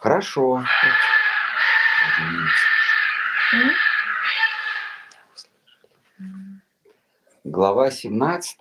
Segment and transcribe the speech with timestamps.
[0.00, 0.64] Хорошо.
[7.44, 8.58] Глава 17.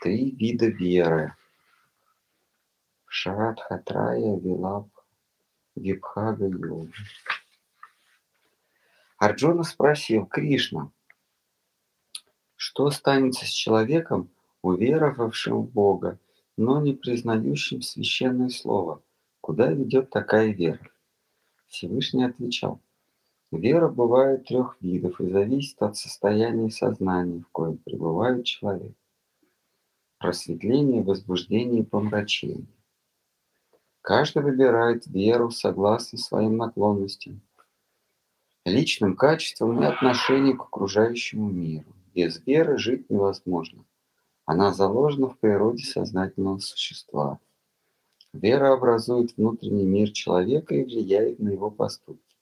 [0.00, 1.34] Три вида веры.
[3.08, 4.88] Шарадхатрая Вилап
[5.74, 6.92] Випхага Йога.
[9.18, 10.92] Арджуна спросил Кришна,
[12.56, 14.30] что станется с человеком,
[14.62, 16.18] уверовавшим в Бога,
[16.56, 19.02] но не признающим священное слово?
[19.46, 20.90] Куда ведет такая вера?
[21.68, 22.80] Всевышний отвечал,
[23.52, 28.96] вера бывает трех видов и зависит от состояния сознания, в коем пребывает человек.
[30.18, 32.66] Просветление, возбуждение и помрачение.
[34.00, 37.40] Каждый выбирает веру согласно своим наклонностям,
[38.64, 41.92] личным качествам и отношению к окружающему миру.
[42.16, 43.84] Без веры жить невозможно.
[44.44, 47.38] Она заложена в природе сознательного существа.
[48.36, 52.36] Вера образует внутренний мир человека и влияет на его поступки.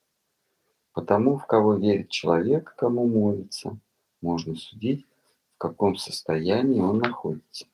[0.91, 3.77] Потому, в кого верит человек, кому молится,
[4.21, 5.05] можно судить,
[5.55, 7.65] в каком состоянии он находится.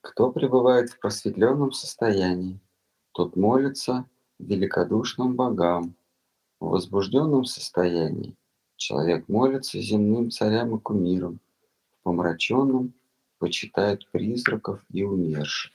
[0.00, 2.58] Кто пребывает в просветленном состоянии,
[3.12, 4.06] тот молится
[4.40, 5.94] великодушным богам.
[6.58, 8.34] В возбужденном состоянии
[8.74, 11.38] человек молится земным царям и кумирам,
[11.92, 12.94] в помраченном
[13.40, 15.72] почитает призраков и умерших.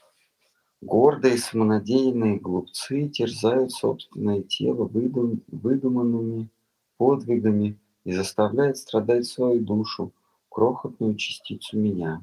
[0.80, 6.48] Гордые самонадеянные глупцы терзают собственное тело выдум, выдуманными
[6.96, 10.12] подвигами и заставляют страдать свою душу,
[10.48, 12.22] крохотную частицу меня.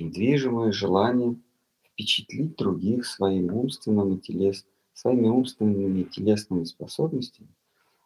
[0.00, 1.42] Движимое желанием
[1.84, 7.48] впечатлить других своим умственным и телес, своими умственными и телесными способностями,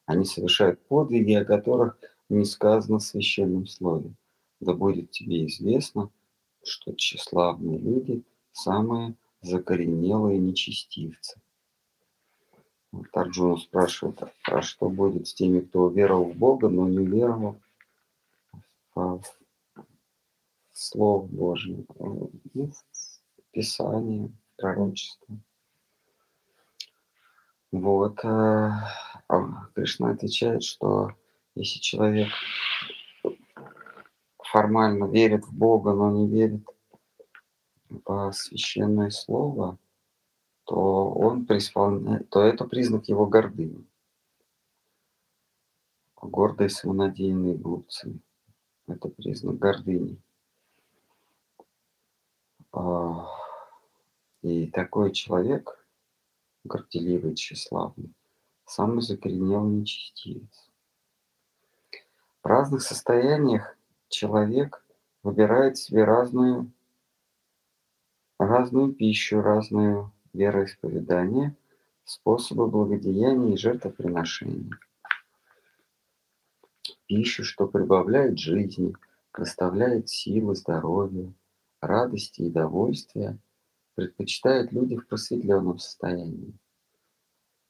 [0.06, 4.12] они совершают подвиги, о которых не сказано в священном слове.
[4.61, 6.11] Да будет тебе известно,
[6.62, 8.25] что тщеславные люди–
[8.57, 11.41] самые закоренелые нечестивцы.
[12.91, 17.61] Вот Арджуна спрашивает, а что будет с теми, кто уверовал в Бога, но не уверовал
[18.95, 19.22] в
[20.72, 25.37] Слово Божие, ну, в Писание, в пророчество.
[27.72, 28.25] Вот.
[28.25, 28.71] Э,
[29.28, 31.12] а Кришна отвечает, что
[31.55, 32.28] если человек
[34.56, 36.67] формально верит в Бога, но не верит
[37.91, 39.77] в священное слово,
[40.65, 43.87] то он преисполняет, то это признак его гордыни.
[46.22, 48.19] Гордые самонадеянные глупцы.
[48.87, 50.19] Это признак гордыни.
[52.72, 53.28] А,
[54.41, 55.87] и такой человек,
[56.65, 58.11] горделивый, тщеславный,
[58.65, 60.71] самый закоренелый нечестивец.
[62.43, 63.75] В разных состояниях
[64.09, 64.84] человек
[65.22, 66.72] выбирает себе разную,
[68.39, 71.56] разную пищу, разную вероисповедание,
[72.05, 74.71] способы благодеяния и жертвоприношений.
[77.06, 78.95] Пищу, что прибавляет жизни,
[79.37, 81.33] доставляет силы, здоровье,
[81.81, 83.39] радости и довольствия,
[83.95, 86.55] предпочитают люди в просветленном состоянии.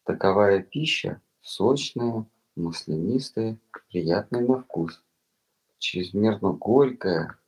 [0.04, 3.58] Таковая пища сочная, маслянистая,
[3.90, 5.02] приятная на вкус–
[5.78, 7.38] чрезмерно горькая,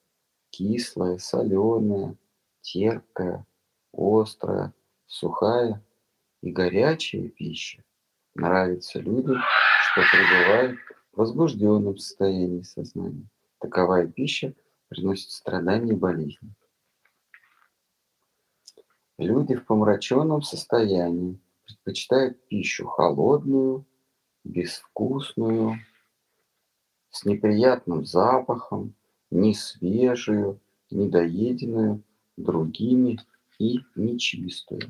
[0.50, 2.16] кислая, соленая,
[2.60, 3.46] терпкая,
[3.92, 4.72] острая,
[5.06, 5.82] сухая
[6.42, 7.82] и горячая пища
[8.34, 9.38] нравится людям,
[9.82, 10.78] что пребывают
[11.12, 13.28] в возбужденном состоянии сознания.
[13.58, 14.54] Таковая пища
[14.88, 16.54] приносит страдания и болезни.
[19.18, 23.84] Люди в помраченном состоянии предпочитают пищу холодную,
[24.44, 25.78] безвкусную,
[27.10, 28.94] с неприятным запахом,
[29.30, 30.60] не свежую,
[30.90, 32.02] недоеденную
[32.36, 33.18] другими
[33.58, 34.80] и нечистую.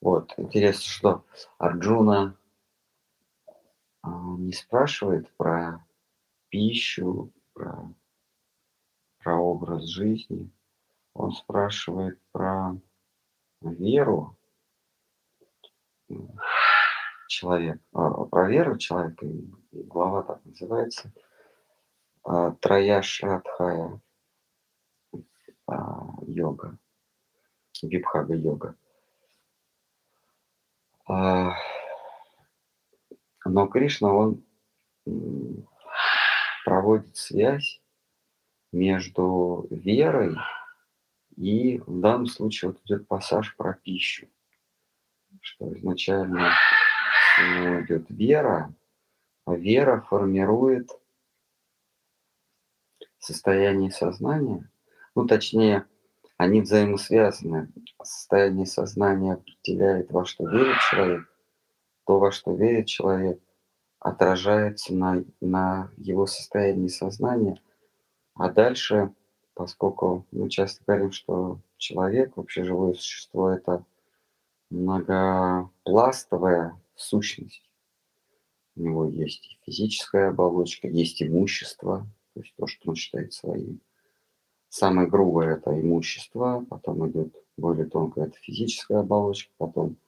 [0.00, 1.24] Вот, интересно, что
[1.58, 2.36] Арджуна
[4.02, 5.84] а, не спрашивает про
[6.48, 7.88] пищу, про,
[9.18, 10.50] про образ жизни.
[11.14, 12.76] Он спрашивает про
[13.60, 14.36] веру,
[17.32, 21.12] человек, а, про веру человека, и глава так называется,
[22.24, 24.00] а, Трояшрадхая
[25.66, 26.78] а, йога,
[27.82, 28.76] Випхага йога.
[33.44, 34.44] Но Кришна, он
[36.64, 37.80] проводит связь
[38.70, 40.36] между верой
[41.36, 44.28] и в данном случае вот идет пассаж про пищу
[45.42, 46.52] что изначально
[47.82, 48.72] идет вера,
[49.44, 50.88] а вера формирует
[53.18, 54.70] состоянии сознания,
[55.14, 55.86] ну, точнее,
[56.38, 57.70] они взаимосвязаны.
[58.02, 61.28] Состояние сознания определяет, во что верит человек.
[62.04, 63.40] То, во что верит человек,
[64.00, 67.60] отражается на, на его состоянии сознания.
[68.34, 69.12] А дальше,
[69.54, 73.84] поскольку мы часто говорим, что человек, вообще живое существо, это
[74.72, 77.70] многопластовая сущность.
[78.74, 83.80] У него есть и физическая оболочка, есть имущество, то есть то, что он считает своим.
[84.70, 89.98] Самое грубое– это имущество, потом идет более тонкая– это физическая оболочка, потом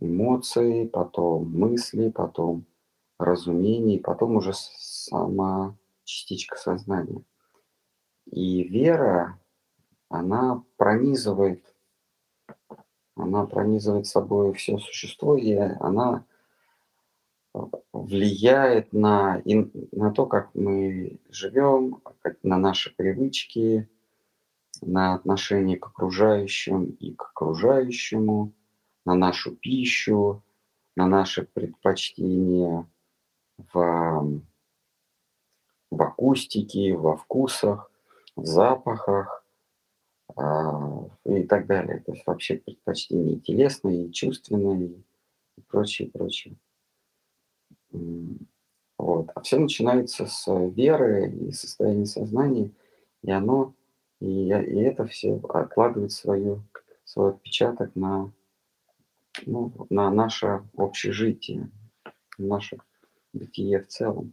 [0.00, 2.66] эмоции, потом мысли, потом
[3.18, 7.22] разумение, потом уже сама частичка сознания.
[8.26, 9.38] И вера,
[10.08, 11.75] она пронизывает,
[13.16, 16.24] она пронизывает собой все существо, и она
[17.92, 19.42] влияет на,
[19.92, 22.02] на то, как мы живем,
[22.42, 23.88] на наши привычки,
[24.82, 28.52] на отношение к окружающим и к окружающему,
[29.06, 30.42] на нашу пищу,
[30.96, 32.86] на наши предпочтения
[33.72, 34.42] в,
[35.90, 37.90] в акустике, во вкусах,
[38.34, 39.45] в запахах.
[39.45, 39.45] э,
[40.34, 42.00] и так далее.
[42.00, 45.02] То есть вообще предпочтения телесные, чувственные
[45.56, 46.56] и прочее, прочее.
[48.98, 49.30] Вот.
[49.34, 52.70] А все начинается с веры и состояния сознания,
[53.22, 53.74] и оно,
[54.20, 56.62] и, и это все откладывает свою,
[57.04, 58.32] свой отпечаток на,
[59.44, 61.70] ну, на наше общежитие,
[62.38, 62.78] наше
[63.32, 64.32] бытие в целом.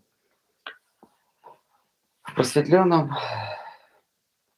[2.24, 3.12] В просветленном,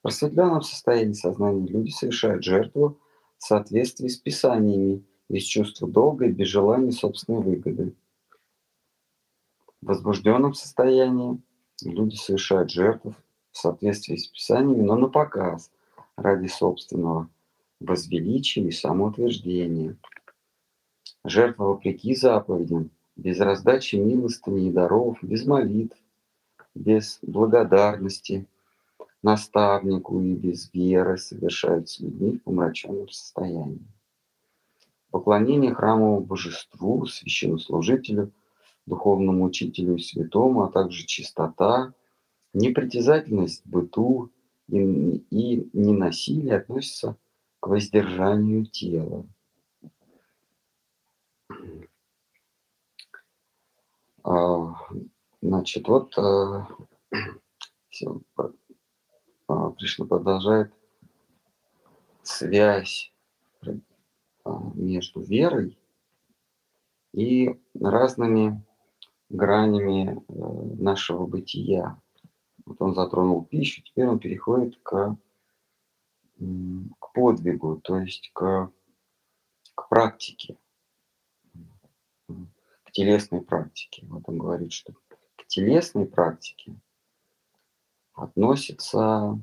[0.05, 2.99] в просветленном состоянии сознания люди совершают жертву
[3.39, 7.95] в соответствии с писаниями, без чувства долга и без желания собственной выгоды
[9.81, 11.41] в возбужденном состоянии
[11.83, 13.15] люди совершают жертву
[13.51, 15.71] в соответствии с Писаниями, но на показ,
[16.17, 17.27] ради собственного
[17.79, 19.97] возвеличия и самоутверждения.
[21.23, 25.97] Жертва вопреки заповедям, без раздачи милостыни и даров, без молитв,
[26.75, 28.45] без благодарности
[29.25, 33.85] наставнику и без веры совершаются людьми в помраченном состоянии.
[35.11, 38.31] Поклонение храмовому божеству, священнослужителю–
[38.85, 41.93] духовному учителю и святому, а также чистота,
[42.53, 44.31] непритязательность быту
[44.67, 47.17] и, и ненасилие относятся
[47.59, 49.25] к воздержанию тела.
[54.23, 54.75] А,
[55.41, 56.67] значит, вот а,
[59.85, 60.73] Кришна продолжает
[62.23, 63.13] связь
[64.73, 65.77] между верой
[67.13, 68.65] и разными
[69.29, 72.01] гранями э, нашего бытия.
[72.65, 75.15] Вот он затронул пищу, теперь он переходит к,
[76.39, 78.71] к подвигу, то есть к,
[79.75, 80.57] к практике,
[82.27, 84.03] к телесной практике.
[84.07, 84.93] Вот он говорит, что
[85.35, 86.75] к телесной практике
[88.15, 89.39] относится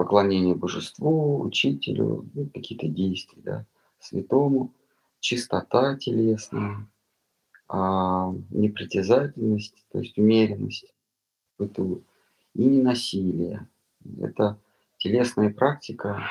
[0.00, 3.66] поклонение божеству, учителю, ну, какие-то действия, да,
[4.00, 4.72] святому,
[5.20, 6.88] чистота телесная,
[7.68, 10.92] а, непритязательность, то есть умеренность
[11.58, 12.02] быту,
[12.54, 13.68] и ненасилие.
[14.20, 14.58] Это
[14.96, 16.28] телесная практика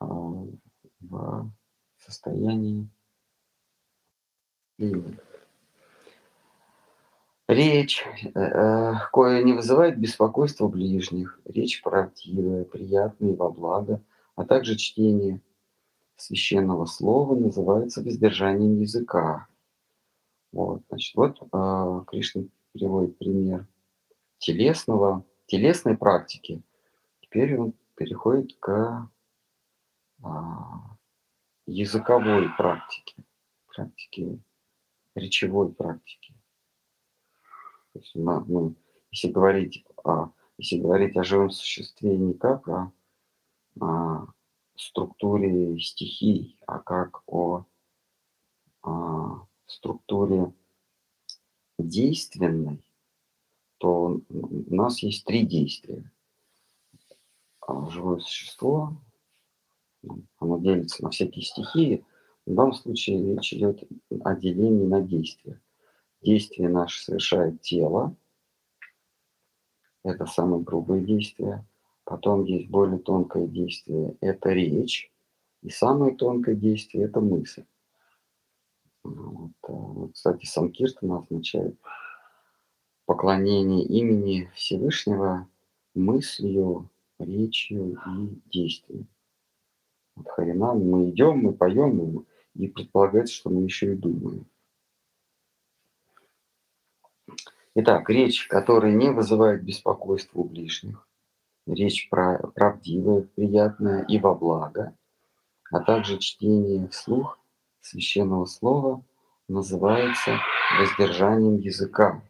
[0.00, 0.06] а,
[1.00, 1.50] в
[1.96, 2.88] состоянии
[4.76, 5.18] ливня.
[7.46, 8.02] Речь,
[8.34, 14.00] э, кое не вызывает беспокойства ближних, речь правдивая, приятная во благо,
[14.34, 15.42] а также чтение
[16.16, 19.46] священного слова называется воздержанием языка.
[20.52, 23.66] Вот, значит, вот э, Кришна приводит пример
[24.38, 26.62] телесного, телесной практики.
[27.20, 29.10] Теперь он переходит к
[30.22, 30.26] э,
[31.66, 33.22] языковой практике,
[33.66, 34.38] практике
[35.14, 36.23] речевой практике.
[37.94, 38.74] То есть, ну,
[39.12, 42.92] если говорить о, если говорить о живом существе не как о,
[43.80, 44.26] о
[44.74, 47.64] структуре стихий, а как о,
[48.82, 50.52] о структуре
[51.78, 52.82] действенной,
[53.78, 56.10] то у нас есть три действия.
[57.60, 59.00] А живое существо,
[60.38, 62.04] оно делится на всякие стихии.
[62.44, 63.84] В данном случае речь идет
[64.24, 65.60] о делении на действия.
[66.24, 68.16] Действие наше совершает тело.
[70.02, 71.66] Это самое грубое действие.
[72.04, 74.16] Потом есть более тонкое действие.
[74.20, 75.12] Это речь.
[75.62, 77.64] И самое тонкое действие– это мысль.
[79.02, 79.50] Вот.
[79.68, 81.78] Э, кстати, Санкиртана означает
[83.04, 85.46] поклонение имени Всевышнего
[85.94, 86.88] мыслью,
[87.18, 89.08] речью и действием.
[90.16, 94.46] Вот Харинам, мы идем, мы поем, и предполагается, что мы еще и думаем.
[97.76, 101.08] Итак, речь, которая не вызывает беспокойства у ближних,
[101.66, 104.96] речь правдивая, приятная и во благо,
[105.72, 107.40] а также чтение вслух
[107.80, 109.02] священного слова
[109.48, 110.38] называется
[110.78, 112.22] воздержанием языка.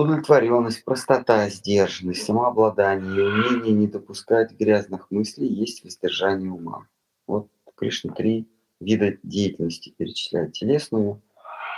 [0.00, 6.88] Удовлетворенность, простота, сдержанность, самообладание умение не допускать грязных мыслей есть воздержание ума.
[7.26, 8.48] Вот Кришна три
[8.80, 10.54] вида деятельности перечисляет.
[10.54, 11.20] Телесную,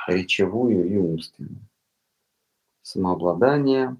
[0.07, 1.67] речевую и умственную.
[2.83, 3.97] Самообладание,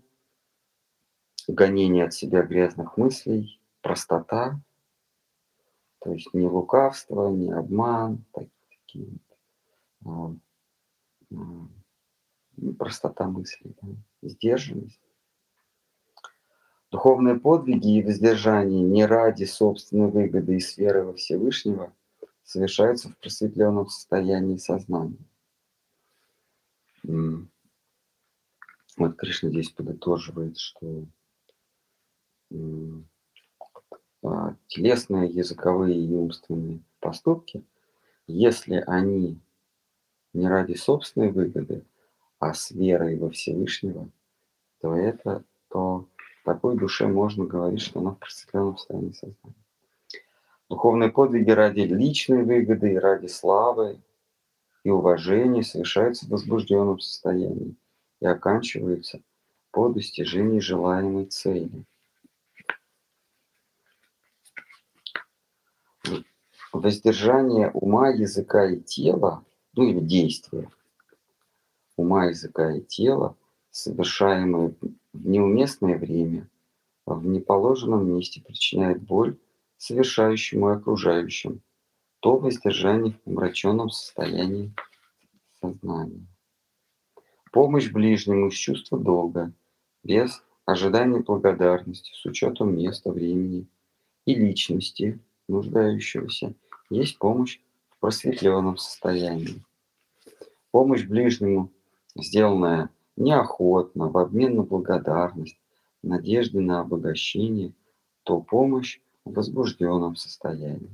[1.49, 4.61] гонение от себя грязных мыслей, простота,
[5.99, 9.19] то есть не лукавство, не обман, такие
[10.01, 10.39] вот,
[11.33, 13.75] а, а, простота мыслей,
[14.23, 15.01] сдержанность.
[16.91, 21.93] Духовные подвиги и воздержание не ради собственной выгоды и сферы во Всевышнего
[22.45, 25.17] совершаются в просветленном состоянии сознания.
[27.03, 27.47] Вот
[29.17, 31.07] Кришна здесь подытоживает, что
[34.23, 37.65] а, телесные, языковые и умственные поступки,
[38.27, 39.41] если они
[40.33, 41.85] не ради собственной выгоды,
[42.43, 44.11] а с верой во Всевышнего,
[44.81, 46.09] то это, то
[46.45, 49.55] такой душе можно говорить, что она в просветленном состоянии сознания.
[50.69, 54.01] Духовные подвиги ради личной выгоды и ради славы
[54.83, 57.77] и уважения совершаются в возбужденном состоянии
[58.19, 59.21] и оканчиваются
[59.71, 61.85] по достижении желаемой цели.
[66.73, 69.45] Воздержание ума, языка и тела,
[69.75, 70.69] ну или действия
[72.03, 73.35] ума, языка и тела,
[73.71, 74.75] совершаемые
[75.13, 76.49] в неуместное время,
[77.07, 79.37] в неположенном месте причиняет боль
[79.79, 81.61] совершающему и окружающим,
[82.21, 84.73] то воздержание в помраченном состоянии
[85.61, 86.27] сознания.
[87.51, 89.53] Помощь ближнему из чувства долга,
[90.05, 93.67] без ожидания благодарности, с учетом места, времени
[94.25, 95.19] и личности
[95.49, 96.55] нуждающегося,
[96.89, 97.59] есть помощь
[97.91, 99.63] в просветленном состоянии.
[100.71, 101.71] Помощь ближнему,
[102.15, 105.59] сделанная неохотно, в обмен на благодарность,
[106.03, 107.73] надежды на обогащение,
[108.25, 110.91] то помощь в возбужденном состоянии.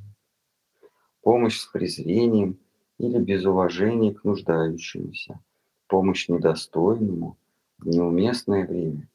[1.22, 2.58] Помощь с презрением
[2.98, 5.40] или без уважения к нуждающемуся.
[5.86, 7.36] Помощь недостойному
[7.78, 9.08] в неуместное время,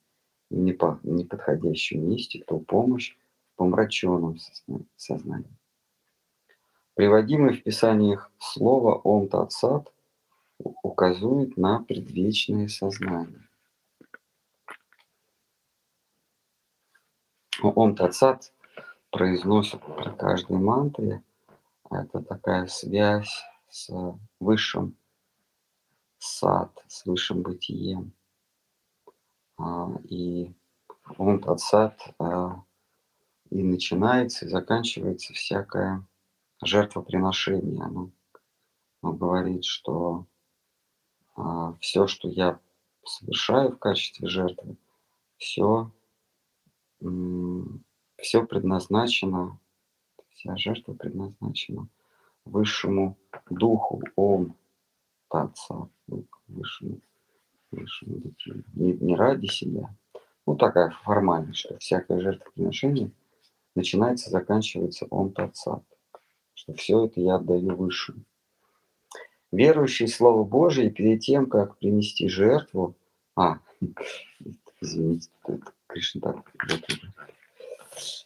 [0.50, 3.16] в неподходящем месте, то помощь
[3.54, 4.38] в помраченном
[4.96, 5.58] сознании.
[6.96, 9.28] Приводимое в Писаниях слово «Ом
[10.58, 13.48] Татсат» указывает на предвечное сознание.
[17.62, 18.52] Ом Татсат
[19.10, 21.24] произносят при каждой мантре.
[21.90, 23.90] Это такая связь с
[24.40, 24.98] высшим
[26.18, 28.14] сад, с высшим бытием.
[29.58, 30.54] А, и
[31.18, 32.64] он сад а,
[33.50, 36.06] и начинается, и заканчивается всякое
[36.64, 37.84] жертвоприношение.
[37.84, 38.10] Оно,
[39.02, 40.26] оно говорит, что
[41.80, 42.60] все, что я
[43.06, 44.78] совершаю в качестве жертвы,
[45.38, 45.92] все
[48.18, 49.60] все предназначено,
[50.30, 51.88] вся жертва предназначена
[52.46, 53.18] высшему
[53.50, 54.56] духу, Ом,
[55.30, 55.90] Татса,
[56.48, 57.00] высшему,
[57.72, 58.64] высшему духу.
[58.74, 59.94] Не, не ради себя.
[60.46, 63.12] Ну, такая формальность, что всякое жертвоприношение
[63.76, 65.84] начинается, заканчивается Ом Татсат.
[66.54, 68.24] Что все это я отдаю высшему.
[69.54, 72.96] Верующий Слово Божие перед тем, как принести жертву,
[73.36, 73.60] а,
[74.82, 75.30] извините,
[75.86, 76.52] Кришна так,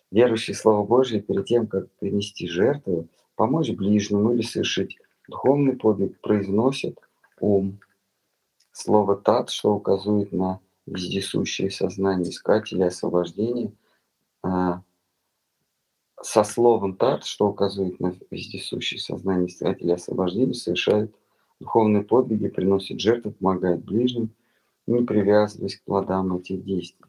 [0.10, 6.98] верующий Слово Божие перед тем, как принести жертву, помочь ближнему или совершить духовный подвиг, произносит
[7.42, 7.82] ум.
[8.72, 13.74] Слово «тат», что указывает на вездесущее сознание искателя освобождения,
[14.44, 14.82] а,
[16.22, 21.16] со словом «тат», что указывает на вездесущее сознание искателя освобождения, совершает
[21.60, 24.30] духовные подвиги, приносит жертву, помогает ближним,
[24.88, 27.06] не привязываясь к плодам этих действий.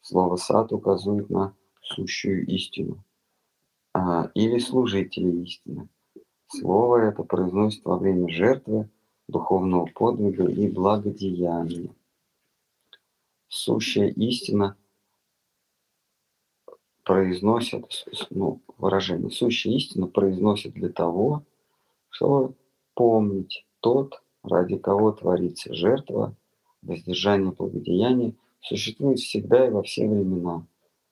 [0.00, 3.02] Слово «сад» указывает на сущую истину
[3.92, 5.88] а, или служители истины.
[6.46, 8.88] Слово это произносит во время жертвы,
[9.28, 11.94] духовного подвига и благодеяния.
[13.48, 14.76] Сущая истина
[17.04, 21.44] произносят, ну, выражение сущая истина произносят для того,
[22.10, 22.54] чтобы
[22.94, 26.34] помнить тот, ради кого творится жертва,
[26.82, 30.66] воздержание благодеяния, существует всегда и во все времена.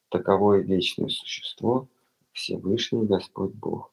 [0.09, 1.89] Таковое вечное существо–
[2.33, 3.93] Всевышний Господь Бог.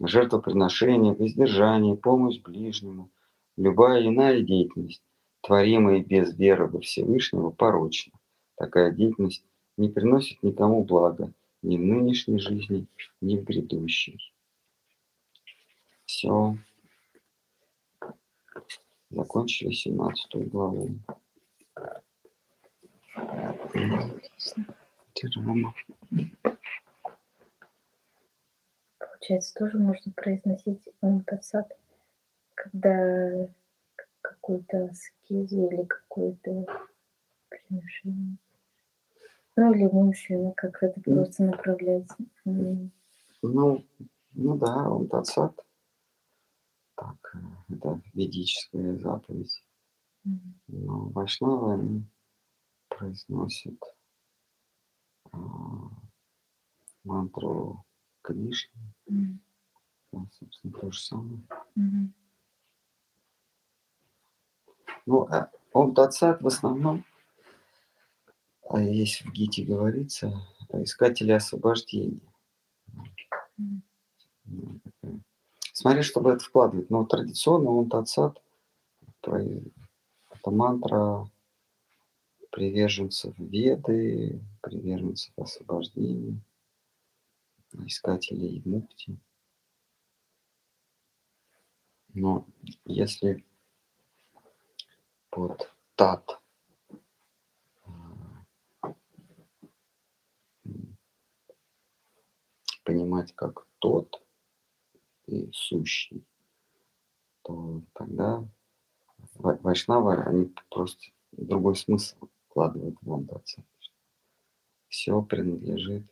[0.00, 3.10] Жертвоприношение, воздержание, помощь ближнему,
[3.56, 5.02] любая иная деятельность,
[5.42, 8.12] творимая без веры во Всевышнего, порочна.
[8.56, 9.44] Такая деятельность
[9.76, 12.86] не приносит никому блага ни в нынешней жизни,
[13.20, 14.32] ни в грядущей.
[16.04, 16.56] Все.
[19.10, 20.90] Закончили 17 главу.
[25.52, 25.74] Драма.
[28.98, 31.70] Получается, тоже можно произносить Омтасад,
[32.54, 33.48] когда
[34.20, 36.66] какую-то аскезу или какое-то
[37.48, 38.36] приношение.
[39.56, 42.08] Ну, или мысленно как это просто направлять.
[42.44, 43.84] Ну,
[44.34, 45.54] ну да, он тацат.
[46.94, 49.62] Так, э, это ведическая заповедь.
[50.68, 52.04] Но вайшнавы, они
[52.88, 53.82] произносят
[55.32, 55.38] а,
[57.04, 57.84] мантру
[58.22, 58.94] Кришны.
[59.10, 59.38] Mm.
[60.12, 61.42] Да, собственно, то же самое.
[61.76, 62.08] Mm-hmm.
[65.06, 67.04] Ну, а он тацат в основном
[68.80, 70.32] есть в Гите говорится,
[70.72, 72.20] искатели освобождения.
[75.72, 76.90] Смотри, чтобы это вкладывать.
[76.90, 78.42] Но традиционно он тацат,
[79.20, 81.28] это мантра
[82.50, 86.40] приверженцев Веды, приверженцев освобождения,
[87.72, 89.18] искателей мукти.
[92.14, 92.46] Но
[92.84, 93.44] если
[95.30, 96.41] под тат
[102.92, 104.22] понимать как тот
[105.26, 106.24] и сущий,
[107.42, 108.46] то тогда
[109.34, 111.00] вайшнавы, они просто
[111.32, 113.64] другой смысл вкладывают в Андатса.
[114.88, 116.04] Все принадлежит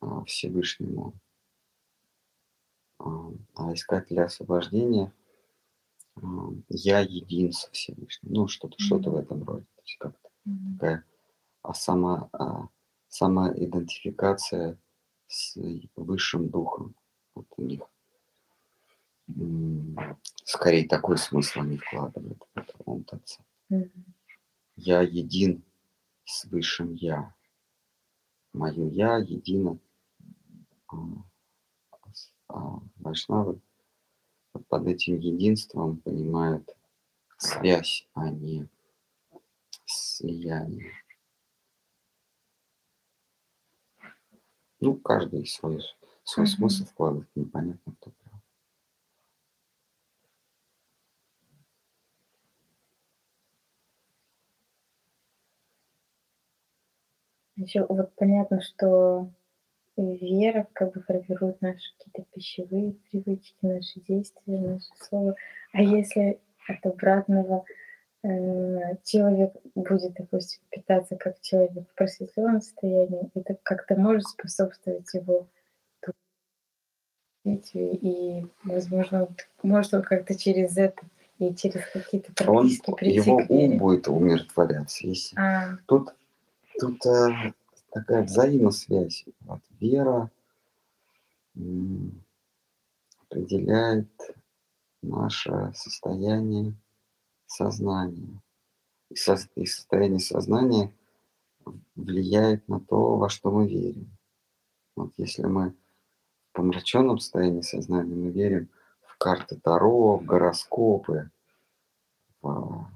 [0.00, 1.12] а, Всевышнему.
[2.98, 5.12] А, а искатели освобождения
[6.14, 6.22] а,
[6.70, 8.32] я един со Всевышним.
[8.32, 8.86] Ну, что-то, mm-hmm.
[8.86, 9.66] что-то в этом роде.
[9.76, 10.72] То есть как-то mm-hmm.
[10.78, 11.04] такая
[11.60, 12.68] а сама, а,
[13.08, 14.78] самоидентификация
[15.28, 15.56] с
[15.96, 16.94] высшим духом.
[17.34, 17.82] Вот у них
[20.44, 23.44] скорее такой смысл они вкладывают в онтаться.
[23.70, 23.90] Mm-hmm.
[24.76, 25.64] Я един
[26.24, 27.34] с высшим я.
[28.52, 29.78] Мое я едино.
[30.88, 30.96] А,
[32.48, 33.60] а вайшнавы
[34.68, 36.74] под этим единством понимают
[37.38, 38.68] связь, а не
[39.84, 40.92] слияние.
[44.80, 45.80] Ну, каждый свой,
[46.24, 46.48] свой mm-hmm.
[46.48, 48.40] смысл вкладывает, непонятно кто прав.
[57.56, 59.30] Еще вот понятно, что
[59.96, 65.34] вера как бы формирует наши какие-то пищевые привычки, наши действия, наши слова.
[65.72, 67.64] А если от обратного
[69.04, 75.46] человек будет, допустим, питаться как человек в просветленном состоянии, это как-то может способствовать его
[77.74, 79.28] и, возможно,
[79.62, 81.00] может он как-то через это
[81.38, 85.06] и через какие-то практически он, Его ум будет умиротворяться.
[85.06, 85.38] Если...
[85.38, 85.76] А.
[85.86, 86.14] Тут,
[86.80, 87.52] тут а,
[87.92, 89.24] такая взаимосвязь.
[89.40, 90.30] Вот, вера
[91.54, 92.20] м,
[93.28, 94.08] определяет
[95.02, 96.74] наше состояние
[97.56, 98.40] сознания.
[99.10, 100.92] И, со, и состояние сознания
[101.94, 104.10] влияет на то, во что мы верим.
[104.94, 108.68] Вот если мы в помраченном состоянии сознания, мы верим
[109.02, 111.30] в карты Таро, в гороскопы,
[112.42, 112.86] в,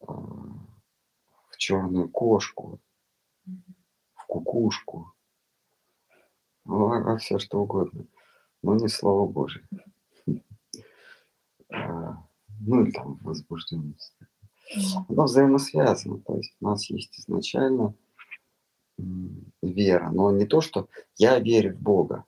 [0.00, 2.80] в черную кошку,
[4.14, 5.12] в кукушку,
[6.64, 8.06] во, во все что угодно,
[8.62, 9.64] но не Слово Божие.
[12.64, 14.16] Ну или там возбужденность.
[15.08, 17.94] Оно взаимосвязано, то есть у нас есть изначально
[19.62, 22.24] вера, но не то, что я верю в Бога.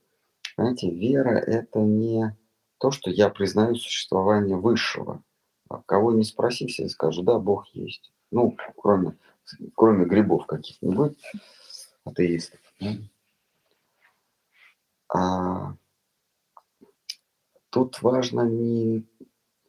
[0.56, 2.36] Понимаете, вера– это не
[2.78, 5.22] то, что я признаю существование высшего.
[5.68, 8.12] А кого не спроси, все скажут, да, Бог есть.
[8.30, 9.16] Ну, кроме,
[9.74, 11.16] кроме грибов каких-нибудь,
[12.04, 12.60] атеистов.
[15.08, 15.76] А
[17.70, 19.04] тут важно не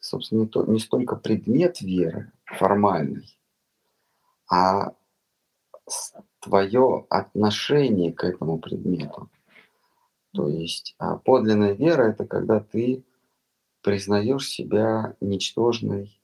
[0.05, 3.37] собственно, не, то, не столько предмет веры формальный,
[4.49, 4.93] а
[6.39, 9.29] твое отношение к этому предмету.
[10.33, 13.03] То есть а подлинная вера– это когда ты
[13.81, 16.19] признаешь себя ничтожной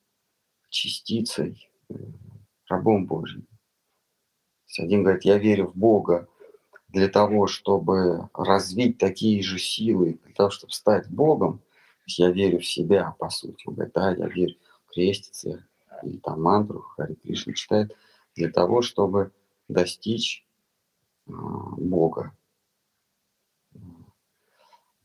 [0.69, 1.95] частицей, э,
[2.67, 3.47] рабом Божьим.
[4.77, 6.27] один говорит, я верю в Бога
[6.89, 11.61] для того, чтобы развить такие же силы, для того, чтобы стать Богом.
[12.17, 13.65] Я верю в себя, по сути.
[13.67, 14.55] Да, я верю,
[14.87, 15.65] крестится,
[16.03, 17.95] или там мантру Хари Кришна читает,
[18.35, 19.31] для того, чтобы
[19.67, 20.45] достичь
[21.27, 22.35] а, Бога.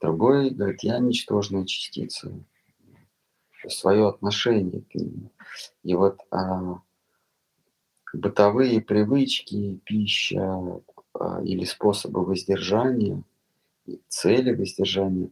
[0.01, 2.33] Другой говорит, я ничтожная частица.
[3.69, 5.33] Свое отношение к нему.
[5.83, 6.81] И вот а,
[8.13, 10.83] бытовые привычки, пища
[11.15, 13.23] а, или способы воздержания,
[14.09, 15.31] цели воздержания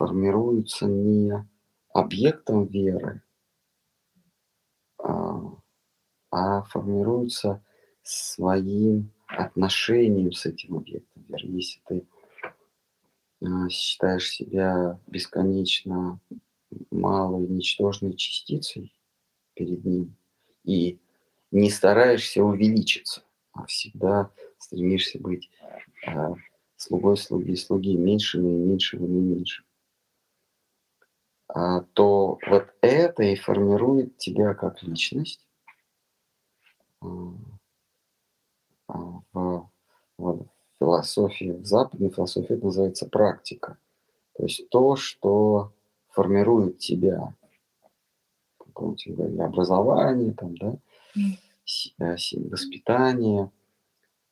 [0.00, 1.30] формируются не
[1.92, 3.22] объектом веры,
[4.96, 5.42] а,
[6.30, 7.62] а формируются
[8.02, 11.48] своим отношением с этим объектом веры.
[11.48, 12.06] Если ты
[13.42, 16.18] а, считаешь себя бесконечно
[16.90, 18.94] малой, ничтожной частицей
[19.52, 20.16] перед ним
[20.64, 20.98] и
[21.50, 25.50] не стараешься увеличиться, а всегда стремишься быть
[26.06, 26.36] а,
[26.76, 29.69] слугой слуги, слуги меньшими и меньшими и меньшими, а,
[31.52, 35.46] то вот это и формирует тебя как личность
[37.00, 37.06] а,
[38.88, 39.68] а, в,
[40.18, 40.46] в
[40.78, 43.78] философии, в западной философии это называется практика.
[44.36, 45.72] То есть то, что
[46.08, 47.34] формирует тебя.
[48.74, 50.76] Помните, говорили, образование, там, да,
[51.98, 52.16] э,
[52.48, 53.50] воспитание,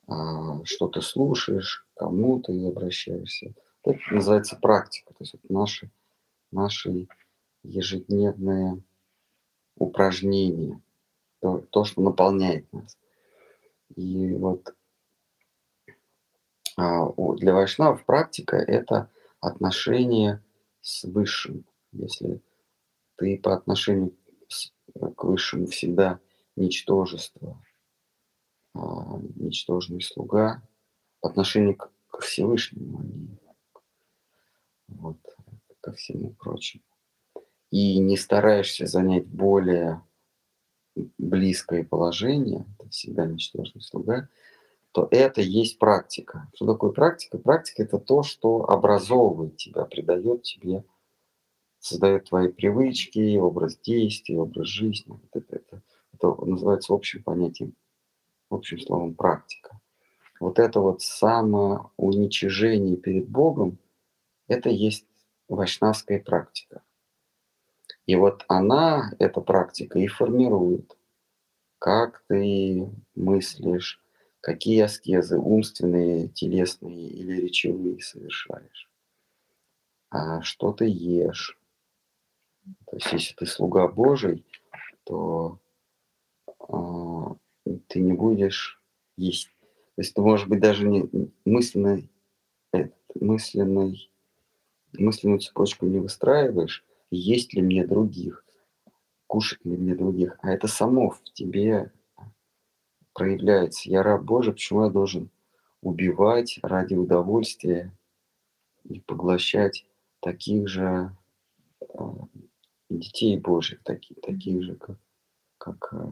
[0.07, 3.53] а, что ты слушаешь, кому ты обращаешься.
[3.85, 5.11] Это называется практика.
[5.11, 5.91] То есть это наши,
[6.51, 7.09] наши
[7.63, 8.83] ежедневные
[9.77, 10.81] упражнения,
[11.41, 12.97] то, то, что наполняет нас.
[13.97, 14.75] И вот
[16.77, 20.43] а, для вайшнавов практика– это отношение
[20.81, 21.65] с Высшим.
[21.93, 22.41] Если
[23.17, 24.15] ты по отношению
[25.17, 26.21] к Высшему всегда
[26.57, 27.63] ничтожество,
[28.75, 30.63] а, ничтожный слуга,
[31.21, 33.53] по отношению к, Всевышнему, а
[34.89, 35.38] вот,
[35.89, 36.83] ко всему прочему.
[37.71, 40.03] И не стараешься занять более
[41.17, 44.29] близкое положение, ты всегда ничтожный слуга,
[44.93, 46.49] то это есть практика.
[46.55, 47.39] Что такое практика?
[47.39, 50.85] Практика– это то, что образовывает тебя, придает тебе,
[51.79, 55.19] создает твои привычки, образ действий, образ жизни.
[55.33, 57.75] Это, это, это называется общим понятием,
[58.51, 59.79] общим словом практика.
[60.41, 63.79] Вот это вот самоуничижение перед Богом–
[64.49, 65.08] это есть
[65.49, 66.83] вайшнавская практика.
[68.07, 70.97] И вот она, эта практика, и формирует,
[71.79, 74.01] как ты мыслишь,
[74.41, 78.91] какие аскезы умственные, телесные или речевые совершаешь,
[80.11, 81.59] а что ты ешь.
[82.87, 84.45] То есть если ты слуга Божий,
[85.05, 85.59] то
[86.61, 87.37] а,
[87.89, 88.81] ты не будешь
[89.17, 89.51] есть.
[89.97, 91.09] То есть ты, может быть, даже не
[91.45, 92.11] мысленной,
[93.15, 94.11] мысленной,
[94.97, 98.45] мысленную цепочку не выстраиваешь, есть ли мне других,
[99.27, 101.93] кушать ли мне других, а это само в тебе
[103.13, 103.91] проявляется.
[103.91, 105.31] Я раб Божий, почему я должен
[105.83, 107.93] убивать ради удовольствия
[108.85, 109.85] и поглощать
[110.21, 111.17] таких же
[111.81, 111.87] э,
[112.91, 114.99] детей Божьих, таких, таких же, как,
[115.59, 116.11] как, э,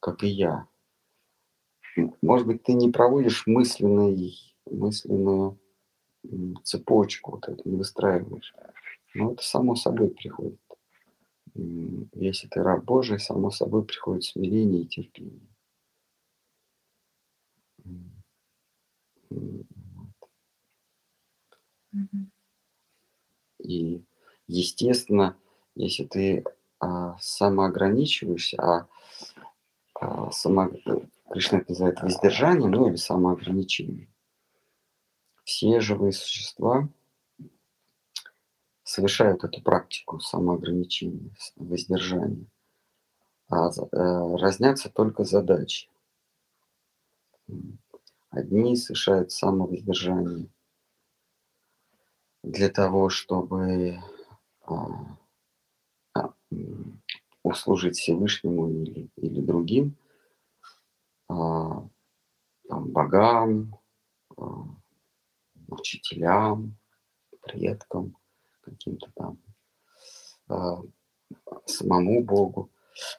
[0.00, 0.66] как и я.
[2.22, 4.36] Может быть, ты не проводишь мысленный,
[4.70, 5.58] мысленную
[6.64, 8.54] цепочку, вот эту не выстраиваешь.
[9.14, 10.60] Но это само собой приходит.
[11.54, 15.48] Если ты раб Божий, само собой приходит смирение и терпение.
[23.60, 24.04] И,
[24.46, 25.36] естественно,
[25.74, 26.44] если ты
[26.78, 28.88] а, самоограничиваешься, а,
[29.94, 30.70] а само,
[31.30, 34.08] Кришна это называет воздержание, ну или самоограничение,
[35.48, 36.90] все живые существа
[38.82, 42.44] совершают эту практику самоограничения, воздержания,
[43.48, 45.88] а э, разнятся только задачи.
[48.28, 50.48] Одни совершают самовоздержание
[52.42, 54.02] для того, чтобы
[54.66, 55.16] а,
[56.12, 56.34] а,
[57.42, 59.96] услужить Всевышнему или, или другим,
[61.26, 61.88] а,
[62.68, 63.74] там, богам,
[65.68, 66.76] учителям,
[67.42, 68.16] предкам,
[68.62, 69.38] каким-то там
[70.48, 70.82] а,
[71.66, 72.70] самому Богу.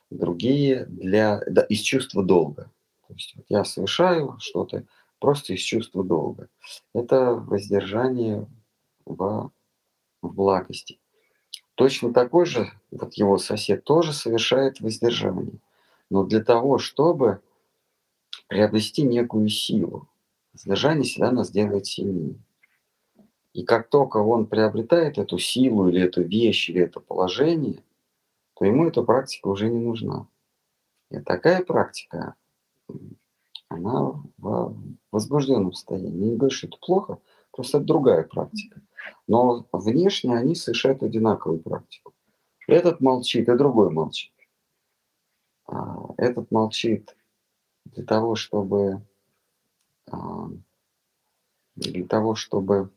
[0.10, 2.70] Другие для, да, из чувства долга.
[3.08, 4.86] То есть вот я совершаю что-то,
[5.20, 6.50] просто из чувства долга.
[6.94, 8.48] Это воздержание
[9.06, 9.52] в,
[10.22, 11.00] в благости.
[11.76, 15.60] Точно такой же, вот его сосед тоже совершает воздержание.
[16.10, 17.42] Но для того, чтобы
[18.48, 20.09] приобрести некую силу,
[20.60, 22.36] воздержание всегда нас делает сильнее.
[23.54, 27.84] И как только он приобретает эту силу или эту вещь, или это положение,
[28.56, 30.28] то ему эта практика уже не нужна.
[31.10, 32.36] И такая практика,
[33.70, 34.76] она в
[35.12, 36.32] возбужденном состоянии.
[36.32, 37.20] Не говорю, что это плохо,
[37.52, 38.82] просто это другая практика.
[39.28, 42.14] Но внешне они совершают одинаковую практику.
[42.68, 44.34] Этот молчит, и другой молчит.
[45.66, 47.16] А, этот молчит
[47.86, 49.02] для того, чтобы
[51.76, 52.92] для того, чтобы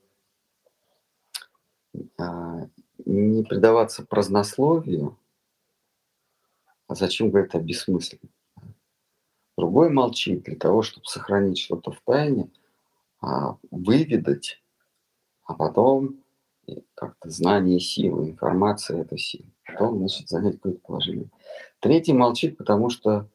[2.18, 2.68] а,
[3.04, 5.18] не предаваться празднословию,
[6.88, 8.30] а зачем говорит это бессмысленно?
[9.56, 12.50] Другой молчит для того, чтобы сохранить что-то в тайне,
[13.70, 14.62] выведать
[15.44, 16.22] а потом
[16.94, 19.46] как-то знание силы, информация– это сила.
[19.66, 21.28] Потом, значит, занять какое-то положение.
[21.80, 23.28] Третий молчит, потому что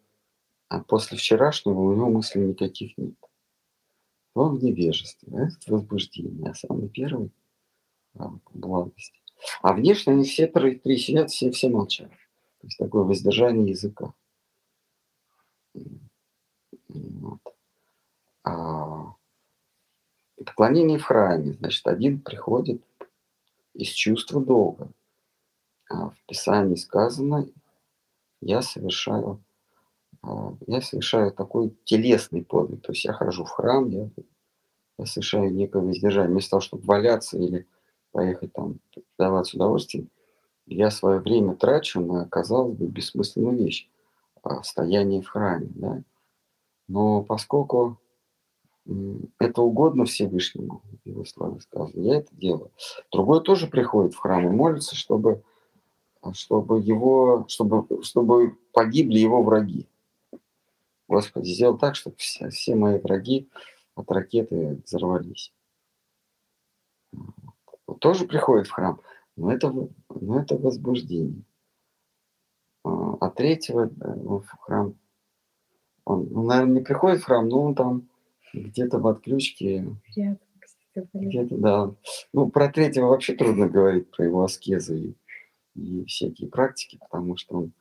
[0.70, 3.16] а, после вчерашнего у него мыслей никаких нет.
[4.38, 7.32] Он в невежестве, а это возбуждение, а самый первый
[8.15, 9.13] а,– благость.
[9.62, 12.10] А внешне они все три, три сидят, все, все молчат.
[12.10, 14.13] То есть такое воздержание языка.
[16.89, 17.41] Вот.
[18.43, 19.13] А,
[20.45, 21.54] Поклонение в храме.
[21.54, 22.82] Значит, один приходит
[23.73, 24.89] из чувства долга.
[25.89, 27.47] А в Писании сказано,
[28.41, 29.43] я совершаю,
[30.67, 32.82] я совершаю такой телесный подвиг.
[32.82, 34.10] То есть я хожу в храм, я,
[34.97, 36.32] я совершаю некое воздержание.
[36.32, 37.67] Вместо того, чтобы валяться или
[38.12, 38.80] поехать там
[39.17, 40.08] давать удовольствие,
[40.65, 43.89] я свое время трачу на, казалось бы, бессмысленную вещь–
[44.63, 45.69] стояние в храме.
[45.75, 46.03] Да?
[46.88, 47.99] Но поскольку
[49.39, 52.01] это угодно Всевышнему, его славе сказано.
[52.01, 52.71] Я это делаю.
[53.12, 55.43] Другой тоже приходит в храм и молится, чтобы,
[56.32, 59.88] чтобы, его, чтобы, чтобы погибли его враги.
[61.08, 63.50] Господи, сделал так, чтобы все, все мои враги
[63.96, 65.54] от ракеты взорвались.
[67.12, 68.00] Вот.
[68.00, 69.00] Тоже приходит в храм,
[69.36, 69.74] но это,
[70.10, 71.43] но это возбуждение.
[72.84, 74.96] А, а третьего э, в храм,
[76.04, 78.10] он, он, наверное, не приходит в храм, но он там
[78.54, 79.88] где-то в отключке.
[81.13, 81.96] Где-то, да.
[82.34, 85.15] Ну, про третьего вообще трудно говорить, про его аскезы и,
[85.76, 87.72] и всякие практики, потому что он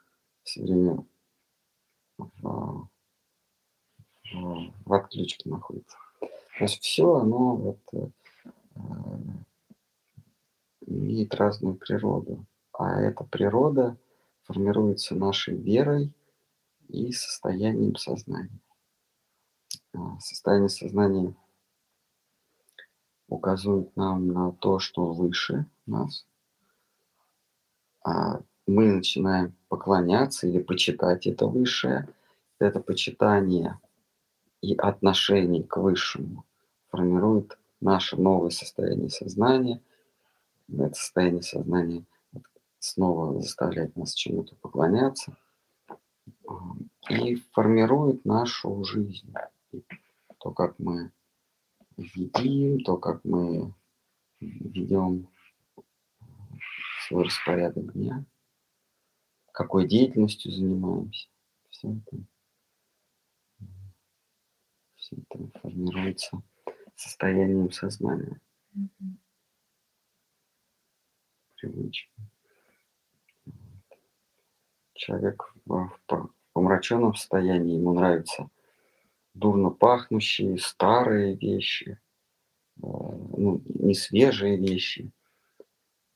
[0.42, 1.04] все время
[2.18, 2.88] в,
[4.32, 5.96] в, отключке находится.
[6.20, 8.08] То есть все оно вот, э,
[10.86, 12.46] имеет разную природу.
[12.72, 13.96] А эта природа
[14.44, 16.12] формируется нашей верой
[16.88, 18.60] и состоянием сознания.
[19.94, 21.34] А, состояние сознания
[23.28, 26.26] указывает нам на то, что выше нас.
[28.04, 32.08] А мы начинаем поклоняться или почитать это высшее.
[32.58, 33.78] Это почитание
[34.60, 36.44] и отношение к высшему
[36.90, 39.80] формирует наше новое состояние сознания.
[40.68, 42.04] Это состояние сознания
[42.78, 45.36] снова заставляет нас чему-то поклоняться
[47.08, 49.32] и формирует нашу жизнь
[50.38, 51.10] то, как мы
[51.96, 53.72] едим, то, как мы
[54.40, 55.28] ведем
[57.06, 58.24] свой распорядок дня,
[59.52, 61.28] какой деятельностью занимаемся.
[61.70, 62.18] Все это,
[65.06, 66.42] все это формируется
[66.96, 68.40] состоянием сознания.
[71.56, 72.10] Привычки.
[74.94, 75.90] Человек в
[76.52, 78.48] помраченном состоянии, ему нравится
[79.34, 82.00] дурно пахнущие, старые вещи,
[82.78, 85.12] э, ну, не свежие вещи,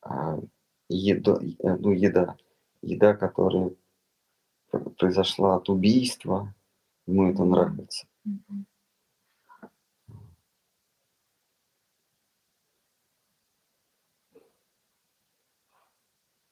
[0.03, 0.39] а
[0.89, 2.37] еда, э, ну, еда,
[2.83, 3.75] еда, которая
[4.99, 6.55] произошла от убийства,
[7.07, 8.07] ему это нравится.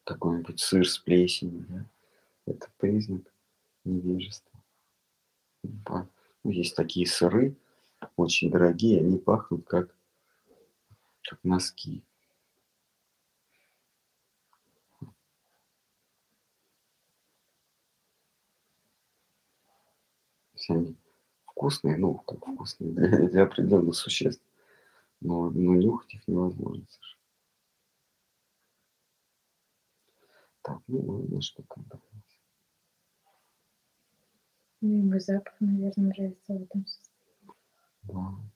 [0.09, 1.85] Какой-нибудь сыр с плесенью, да?
[2.47, 3.31] это признак
[3.85, 4.59] невежества.
[5.63, 7.55] Ну, есть такие сыры,
[8.17, 9.95] очень дорогие, они пахнут как,
[11.25, 12.03] как носки.
[20.55, 20.97] Все они
[21.45, 24.43] вкусные, ну, как вкусные для, для определенных существ.
[25.21, 27.18] Но, но нюхать их невозможно совершенно.
[30.69, 31.87] Так, ну ладно, что там.
[34.81, 38.51] Ну, ему запах, наверное, нравится в этом состоянии.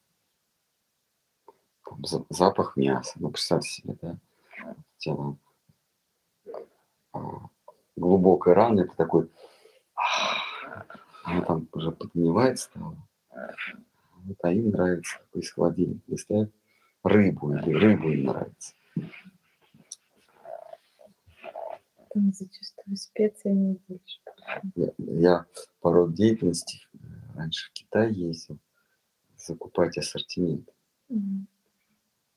[1.84, 3.12] Там запах мяса.
[3.16, 4.18] Ну, представьте себе, да?
[4.98, 5.38] Тело
[7.12, 7.48] а,
[7.96, 9.30] глубокой раны, это такой
[11.24, 12.96] она там уже подгнивает стала.
[14.24, 16.02] Вот, а им нравится из холодильника.
[16.08, 16.52] Доставят
[17.02, 18.74] рыбу или рыбу им нравится.
[22.12, 24.20] Там зачастую специями больше.
[24.74, 25.46] Я, я
[25.80, 26.86] по роду деятельности
[27.34, 28.58] раньше в Китай ездил
[29.36, 30.68] закупать ассортимент.
[31.08, 31.46] Mm-hmm.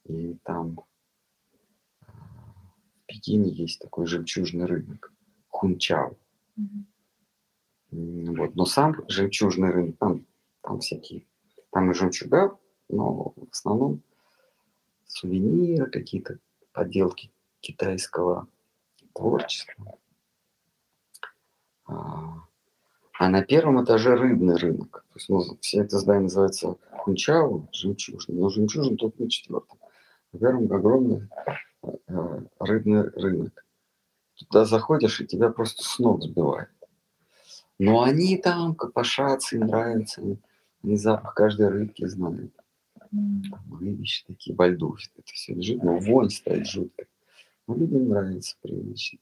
[0.06, 0.80] И там
[2.08, 5.12] в Пекине есть такой жемчужный рынок
[5.50, 6.16] Хунчао.
[6.58, 8.38] Mm-hmm.
[8.38, 8.56] Вот.
[8.56, 10.26] Но сам жемчужный рынок, там,
[10.62, 11.26] там всякие,
[11.72, 12.58] там и жемчуга,
[12.88, 14.02] но в основном
[15.06, 16.40] сувениры, какие-то
[16.72, 18.48] поделки китайского
[19.16, 19.98] творчества.
[21.88, 22.42] А,
[23.18, 25.06] а на первом этаже рыбный рынок.
[25.14, 29.80] То есть, ну, все это здание называется Хунчао, жемчужный, но жемчужный только на четвертом.
[30.34, 31.30] На первом огромный
[31.84, 33.66] э, рыбный рынок.
[34.36, 36.70] Туда заходишь, и тебя просто с ног сбивает.
[37.80, 40.22] Но они там копошатся, им нравится.
[40.84, 42.54] Они запах каждой рыбки знают.
[43.80, 47.06] Рыбища такие, во льду это все лежит, но вонь стоит жутко.
[47.68, 49.20] Но людям нравится привычно.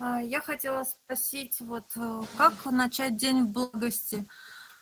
[0.00, 4.26] А, я хотела спросить, вот э, как начать день в благости?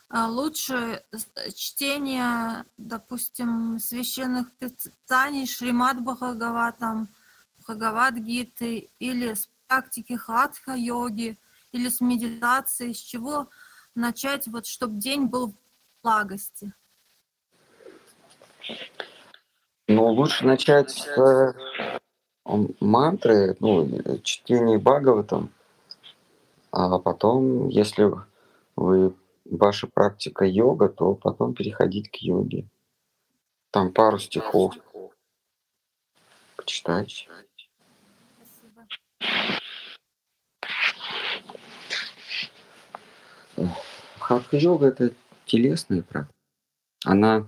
[0.08, 1.04] А, лучше
[1.54, 7.08] чтение, допустим, священных писаний, Шримад Бхагаватам,
[7.58, 11.38] Бхагават-гиты или с практики хатха-йоги–
[11.76, 13.50] или с медитацией, с чего
[13.94, 15.54] начать, вот, чтобы день был в
[16.02, 16.72] благости?
[19.96, 21.54] Ну, лучше начать с э,
[22.80, 23.88] мантры, ну,
[24.22, 25.48] чтения Бхагаватам,
[26.70, 28.12] а потом, если
[28.76, 29.14] вы
[29.46, 32.68] ваша практика йога, то потом переходить к йоге.
[33.70, 34.74] Там пару стихов
[36.56, 37.26] почитать.
[44.18, 45.14] Хатха-йога– это
[45.46, 46.34] телесная практика.
[47.06, 47.46] Она,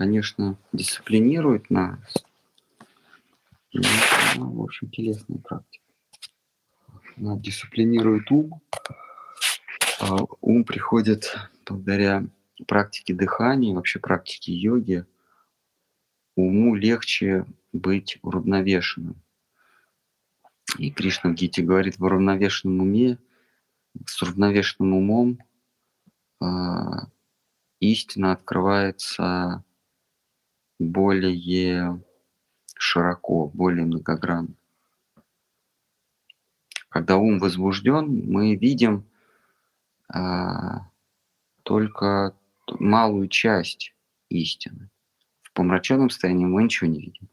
[0.00, 2.24] конечно, дисциплинирует нас,
[3.74, 3.82] но
[4.34, 5.84] она, в общем, телесная практика.
[7.18, 8.62] Она дисциплинирует ум.
[10.00, 11.36] А ум приходит
[11.66, 12.24] благодаря
[12.66, 15.04] практике дыхания, вообще практике йоги.
[16.34, 19.20] Уму легче быть уравновешенным.
[20.78, 23.18] И Кришна в Гите говорит, в уравновешенном уме,
[24.06, 25.38] с уравновешенным умом
[26.40, 27.08] а,
[27.80, 29.62] истина открывается
[30.80, 32.02] более
[32.74, 34.54] широко, более многогранно.
[36.88, 39.04] Когда ум возбужден, мы видим
[40.08, 40.88] а,
[41.62, 42.34] только
[42.66, 43.94] малую часть
[44.28, 44.90] истины.
[45.42, 47.28] В помраченном состоянии мы ничего не видим.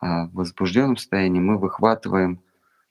[0.00, 2.42] А в возбужденном состоянии мы выхватываем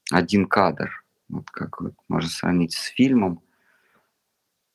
[0.10, 1.04] один кадр.
[1.30, 3.42] Вот как вот можно сравнить с фильмом–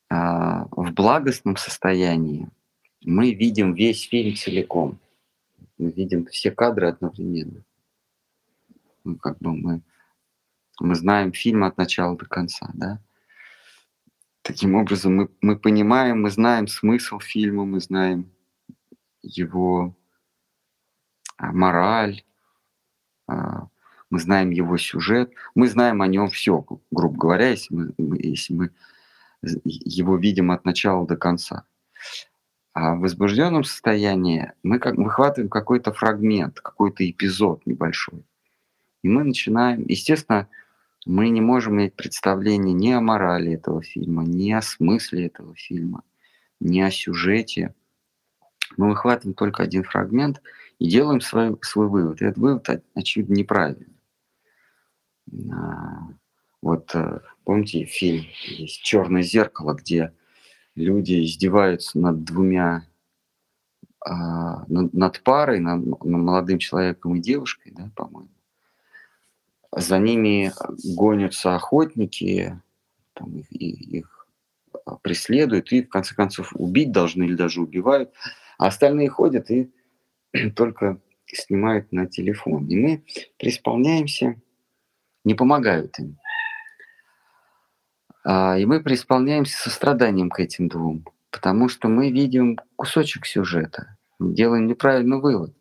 [0.09, 2.49] а, в благостном состоянии
[3.01, 4.99] мы видим весь фильм целиком.
[5.77, 7.63] Мы видим все кадры одновременно.
[9.03, 9.81] Ну, как бы мы,
[10.79, 12.99] мы знаем фильм от начала до конца, да?
[14.41, 18.31] Таким образом, мы, мы понимаем, мы знаем смысл фильма, мы знаем
[19.21, 19.95] его
[21.37, 22.23] а, мораль,
[23.27, 23.67] а,
[24.09, 28.71] мы знаем его сюжет, мы знаем о нем все, грубо говоря, если мы, если мы
[29.43, 31.65] его видим от начала до конца.
[32.73, 38.23] А в возбужденном состоянии мы как выхватываем какой-то фрагмент, какой-то эпизод небольшой.
[39.03, 40.47] И мы начинаем, естественно,
[41.05, 46.03] мы не можем иметь представление ни о морали этого фильма, ни о смысле этого фильма,
[46.59, 47.73] ни о сюжете.
[48.77, 50.41] Мы выхватываем только один фрагмент
[50.77, 52.21] и делаем свой, свой вывод.
[52.21, 53.99] И этот вывод, очевидно, неправильный.
[55.51, 56.09] А,
[56.61, 60.13] вот э, помните фильм есть Черное зеркало, где
[60.75, 62.85] люди издеваются над двумя
[64.05, 68.29] а, над парой, над, над молодым человеком и девушкой, да, по-моему.
[69.71, 70.51] За ними
[70.95, 72.59] гонятся охотники,
[73.13, 74.27] там их, их
[75.03, 78.11] преследуют и в конце концов убить должны или даже убивают,
[78.57, 79.69] а остальные ходят и
[80.55, 82.67] только снимают на телефон.
[82.67, 83.03] И мы
[83.37, 84.41] преисполняемся,
[85.23, 86.17] не помогают им.
[88.23, 94.67] А, и мы преисполняемся состраданием к этим двум, потому что мы видим кусочек сюжета, делаем
[94.67, 95.53] неправильный вывод.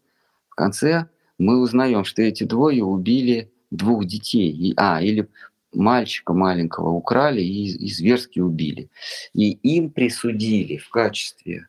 [0.49, 4.51] В конце мы узнаем, что эти двое убили двух детей.
[4.51, 5.29] И, а, или
[5.73, 8.91] мальчика маленького украли и, и зверски убили.
[9.35, 11.69] И им присудили в качестве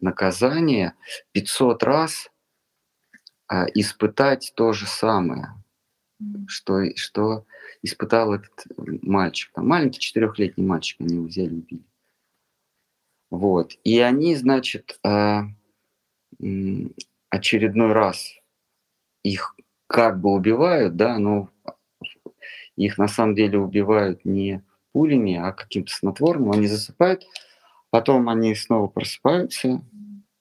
[0.00, 0.94] наказания
[1.32, 2.30] 500 раз
[3.48, 5.48] а, испытать то же самое,
[6.46, 7.44] что, что
[7.82, 8.66] испытал этот
[9.02, 9.50] мальчик.
[9.54, 11.84] Там маленький четырехлетний мальчик, они его взяли и убили.
[13.30, 13.78] Вот.
[13.84, 15.44] И они, значит, а,
[17.30, 18.32] очередной раз
[19.22, 19.54] их
[19.86, 21.50] как бы убивают, да, но
[22.76, 24.62] их на самом деле убивают не
[24.92, 27.24] пулями, а каким-то снотворным, они засыпают,
[27.90, 29.82] потом они снова просыпаются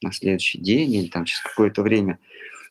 [0.02, 2.20] на следующий день или там через какое-то время.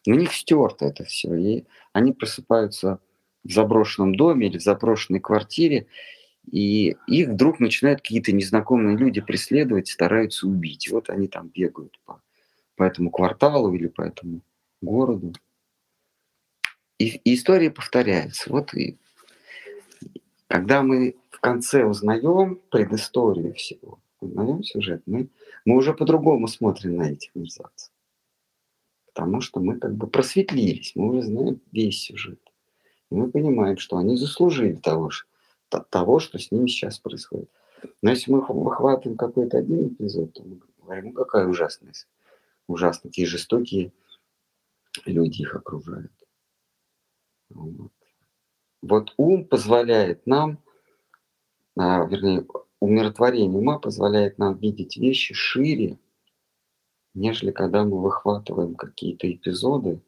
[0.07, 3.01] У них стерто это все, и они просыпаются
[3.45, 5.87] в заброшенном доме или в заброшенной квартире,
[6.51, 10.89] и их вдруг начинают какие-то незнакомые люди преследовать, стараются убить.
[10.91, 12.23] вот они там бегают по,
[12.77, 14.41] по этому кварталу или по этому
[14.81, 15.35] городу.
[16.99, 18.51] И, и история повторяется.
[18.51, 18.97] Вот и
[20.49, 25.29] когда мы в конце узнаем предысторию всего, узнаем сюжет, мы,
[25.65, 27.93] мы уже по-другому смотрим на этих мерзавцев.
[29.07, 32.41] Потому что мы как бы просветлились, мы уже знаем весь сюжет.
[33.11, 35.11] И мы понимаем, что они заслужили того,
[35.91, 37.51] того, что с ними сейчас происходит.
[38.03, 41.93] Но если мы выхватываем какой-то один эпизод, то мы говорим, ну какая ужасная,
[42.67, 43.93] ужасная, какие жестокие
[45.07, 46.13] люди их окружают.
[47.51, 47.93] Вот.
[48.83, 50.59] вот ум позволяет нам,
[51.79, 52.47] а, вернее,
[52.81, 55.99] умиротворение ума позволяет нам видеть вещи шире,
[57.15, 60.01] нежели когда мы выхватываем какие-то эпизоды,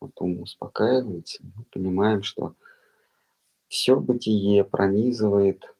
[0.00, 2.54] вот ум успокаивается, мы понимаем, что
[3.68, 5.74] все бытие пронизывает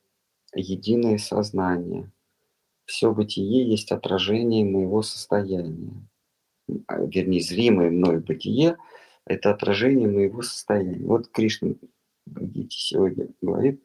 [0.54, 2.10] единое сознание.
[2.84, 5.92] Все бытие есть отражение моего состояния.
[6.86, 8.76] А, вернее, зримое мной бытие–
[9.26, 11.04] это отражение моего состояния.
[11.04, 11.74] Вот Кришна
[12.26, 13.82] Гити сегодня говорит,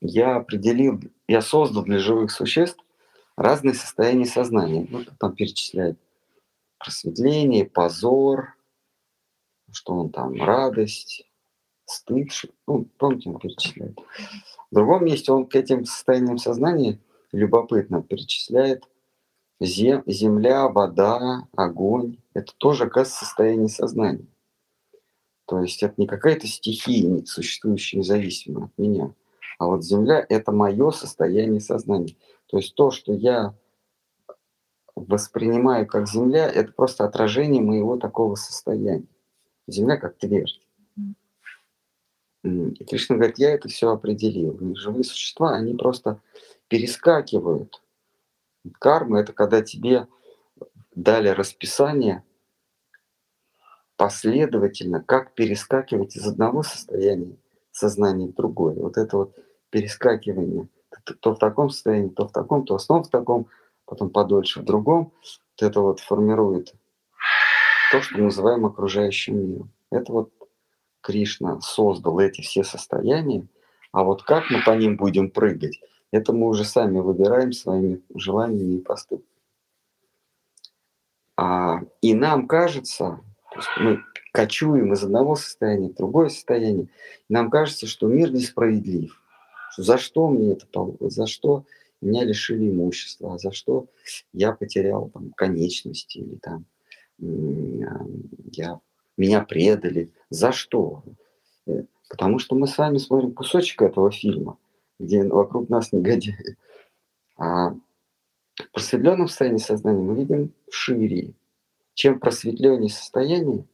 [0.00, 2.78] я определил, я создал для живых существ
[3.36, 4.86] разные состояния сознания.
[4.88, 5.98] Ну, там перечисляет
[6.78, 8.54] просветление, позор,
[9.72, 11.30] что он там, радость,
[11.84, 12.28] стыд,
[12.66, 13.98] ну, помните, он перечисляет.
[14.70, 16.98] В другом месте он к этим состояниям сознания
[17.32, 18.84] любопытно перечисляет
[19.60, 22.18] зем, земля, вода, огонь.
[22.34, 24.26] Это тоже, оказывается, состояние сознания.
[25.46, 29.12] То есть это не какая-то стихия, существующая независимо от меня.
[29.58, 32.16] А вот земля– это мое состояние сознания.
[32.46, 33.54] То есть то, что я
[34.94, 39.06] воспринимаю как земля, это просто отражение моего такого состояния.
[39.70, 40.60] Земля как твердь.
[42.42, 44.58] И Кришна говорит, я это все определил.
[44.74, 46.20] Живые существа, они просто
[46.68, 47.82] перескакивают.
[48.78, 50.06] Карма– это когда тебе
[50.94, 52.24] дали расписание
[53.96, 57.36] последовательно, как перескакивать из одного состояния
[57.70, 58.74] сознания в другое.
[58.74, 59.36] Вот это вот
[59.68, 60.68] перескакивание.
[61.20, 63.48] То в таком состоянии, то в таком, то снова в таком,
[63.84, 65.12] потом подольше в другом.
[65.22, 66.74] Вот это вот формирует
[67.90, 69.70] то, что мы называем окружающим миром.
[69.90, 70.32] Это вот
[71.00, 73.46] Кришна создал эти все состояния,
[73.92, 75.80] а вот как мы по ним будем прыгать,
[76.12, 79.26] это мы уже сами выбираем своими желаниями и поступками.
[81.36, 83.20] А, и нам кажется,
[83.78, 86.88] мы кочуем из одного состояния в другое состояние,
[87.28, 89.20] нам кажется, что мир несправедлив.
[89.72, 90.66] Что за что мне это
[91.00, 91.64] за что
[92.00, 93.86] меня лишили имущества, за что
[94.32, 96.64] я потерял там, конечности или там
[97.20, 98.80] я
[99.16, 100.12] меня предали.
[100.30, 101.04] За что?
[101.66, 104.58] Э, потому что мы с вами смотрим кусочек этого фильма,
[104.98, 106.56] где вокруг нас негодяи.
[107.36, 111.34] А в просветленном состоянии сознания мы видим шире.
[111.94, 113.66] Чем просветленнее состояние,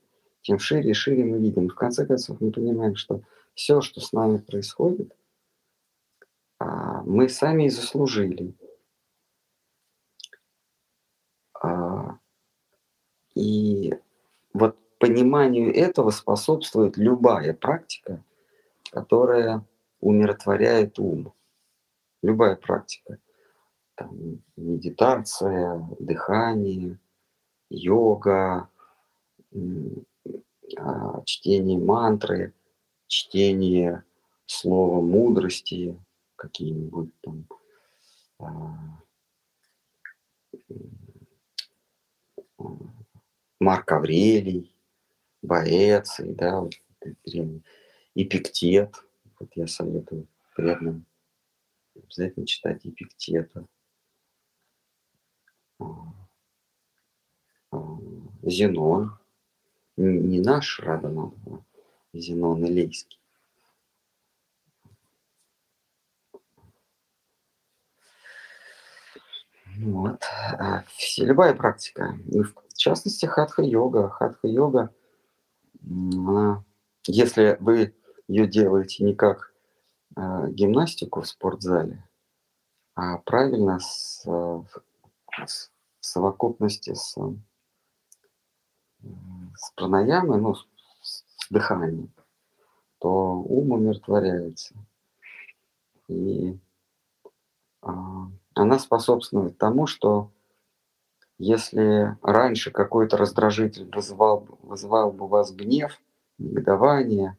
[0.43, 1.69] тем шире и шире мы видим.
[1.69, 3.23] В конце концов мы понимаем, что
[3.55, 5.17] все, что с нами происходит,
[6.59, 8.55] а, мы сами и заслужили.
[11.61, 12.16] А,
[13.37, 13.95] и
[14.55, 18.25] вот пониманию этого способствует любая практика,
[18.91, 19.63] которая
[20.01, 21.35] умиротворяет ум.
[22.23, 23.19] Любая практика.
[23.95, 26.99] Там, медитация, дыхание,
[27.69, 28.71] йога,
[30.79, 32.55] а, чтение мантры,
[33.07, 34.03] чтение
[34.47, 35.99] слова мудрости,
[36.37, 37.47] какие-нибудь там
[38.39, 38.97] а,
[43.61, 44.75] Марк Аврелий,
[45.43, 46.75] Боэций, да, вот,
[48.15, 48.95] Эпиктет.
[49.39, 51.07] Вот я советую преданным
[51.95, 53.65] обязательно читать Эпиктета.
[55.79, 55.85] А,
[57.71, 57.99] а,
[58.43, 59.19] Зенон,
[59.97, 61.61] не наш Радонов, а
[62.13, 63.19] Зенон Илейский.
[69.79, 70.23] Ну вот.
[70.59, 70.85] А,
[71.19, 72.19] любая практика,
[72.77, 74.11] в частности, хатха-йога.
[74.11, 74.91] Хатха-йога,
[77.07, 77.95] если вы
[78.29, 79.55] ее делаете не как
[80.15, 82.07] э, гимнастику в спортзале,
[82.95, 84.27] а правильно с,
[85.47, 85.71] с
[86.01, 87.17] в совокупности с,
[89.55, 90.67] с пранаямой, ну, с,
[91.01, 92.13] с дыханием,
[92.99, 94.75] то ум умиротворяется.
[96.09, 96.59] И
[97.81, 100.31] а, она способствует тому, что
[101.39, 106.01] если раньше какой-то раздражитель вызывал, вызывал бы у вас гнев,
[106.39, 107.37] негодование,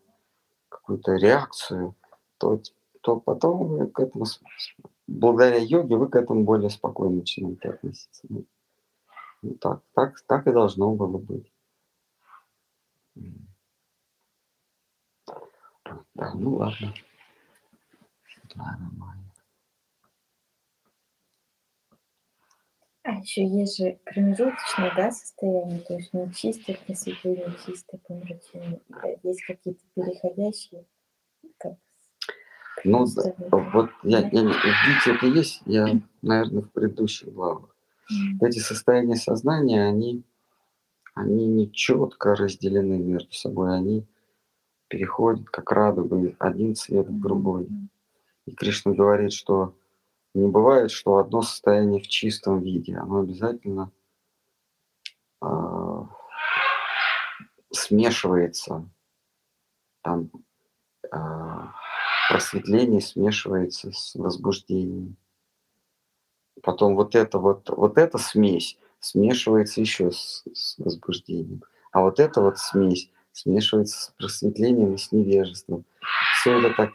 [0.69, 1.95] какую-то реакцию,
[2.37, 2.61] то,
[3.01, 4.25] то потом вы к этому,
[5.07, 8.25] благодаря йоге, вы к этому более спокойно начинаете относиться.
[8.29, 8.45] Ну,
[9.41, 11.51] ну, так, так, так и должно было быть.
[16.15, 16.93] Да, ну ладно.
[18.55, 19.26] Нормально.
[23.07, 28.81] А еще есть же промежуточное да, состояние, то есть не чистое просветление, чистое помрачение.
[29.23, 30.83] Есть какие-то переходящие,
[31.57, 31.77] как
[32.83, 33.05] ну,
[33.71, 35.87] вот я, я, видите, это есть, я,
[36.21, 37.73] наверное, в предыдущих главах.
[38.41, 40.23] Эти состояния сознания, они,
[41.15, 44.05] они не четко разделены между собой, они
[44.89, 47.69] переходят как радуга один цвет в другой.
[48.45, 49.75] И Кришна говорит, что
[50.37, 53.91] не бывает, что одно состояние в чистом виде, оно обязательно
[55.41, 56.03] э,
[57.71, 58.87] смешивается,
[60.01, 60.29] там
[61.11, 61.17] э,
[62.29, 65.17] просветление смешивается с возбуждением.
[66.61, 71.63] Потом вот это вот, вот эта смесь смешивается еще с, с возбуждением.
[71.91, 75.85] А вот эта вот смесь смешивается с просветлением и с невежеством.
[76.39, 76.91] Все это так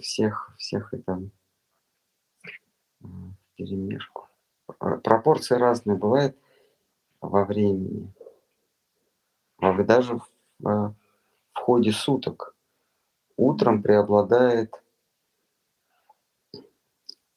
[0.00, 1.22] всех, всех это
[3.56, 4.28] перемешку.
[4.66, 6.36] Пропорции разные бывают
[7.20, 8.12] во времени.
[9.60, 10.28] Даже в,
[10.60, 10.94] в
[11.54, 12.54] ходе суток.
[13.36, 14.72] Утром преобладает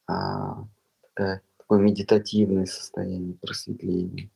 [0.06, 0.64] а,
[1.02, 4.30] такая, такое медитативное состояние просветления,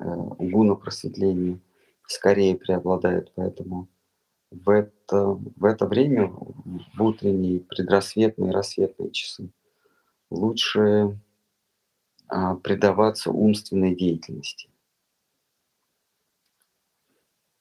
[0.00, 1.60] э, гуна просветления
[2.06, 3.88] скорее преобладает, поэтому
[4.50, 9.48] в это, в это время, в утренние, предрассветные, рассветные часы,
[10.34, 11.18] лучше
[12.28, 14.68] а, предаваться умственной деятельности.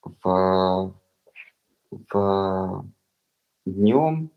[0.01, 0.93] В,
[1.91, 2.86] в
[3.65, 4.32] днем,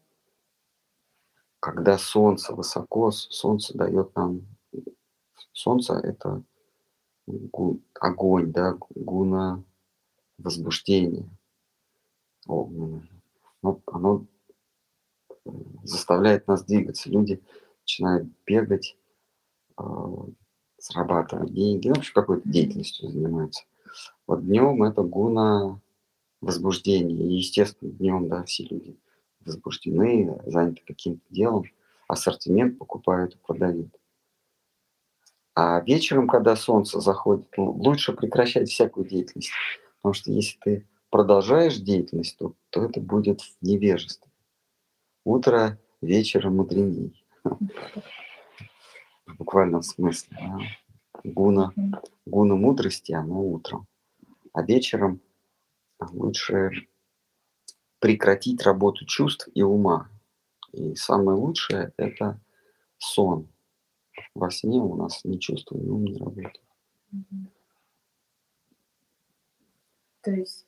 [1.61, 4.47] когда солнце высоко, солнце дает нам...
[5.53, 6.43] Солнце– это
[7.95, 9.65] огонь, да, гуна
[10.39, 11.29] возбуждение
[12.47, 13.09] огненное.
[13.63, 14.27] Ну, оно
[15.83, 17.09] заставляет нас двигаться.
[17.11, 17.43] Люди
[17.87, 18.97] начинают бегать,
[19.79, 19.83] э,
[20.79, 23.65] зарабатывать деньги, ну, вообще какой-то деятельностью занимаются.
[24.27, 25.81] Вот днем это гуна
[26.41, 27.15] возбуждения.
[27.15, 28.99] И, естественно, днем, да, все люди
[29.45, 31.65] возбуждены, заняты каким-то делом,
[32.09, 33.89] ассортимент покупают и продают.
[35.55, 39.51] А вечером, когда солнце заходит, ну, лучше прекращать всякую деятельность.
[39.99, 44.31] Потому что если ты продолжаешь деятельность, то, то это будет в невежестве.
[45.25, 47.26] Утро вечера мудреней.
[49.27, 50.37] В буквальном смысле.
[50.41, 50.59] Да?
[51.25, 51.73] Гуна,
[52.25, 53.87] гуна мудрости, оно утром.
[54.53, 55.21] А вечером
[55.99, 56.71] лучше
[57.99, 60.09] прекратить работу чувств и ума.
[60.73, 62.41] И самое лучшее– это
[62.99, 63.49] сон.
[64.35, 66.63] Во сне у нас ни чувства, ни ум не работают.
[70.23, 70.67] То есть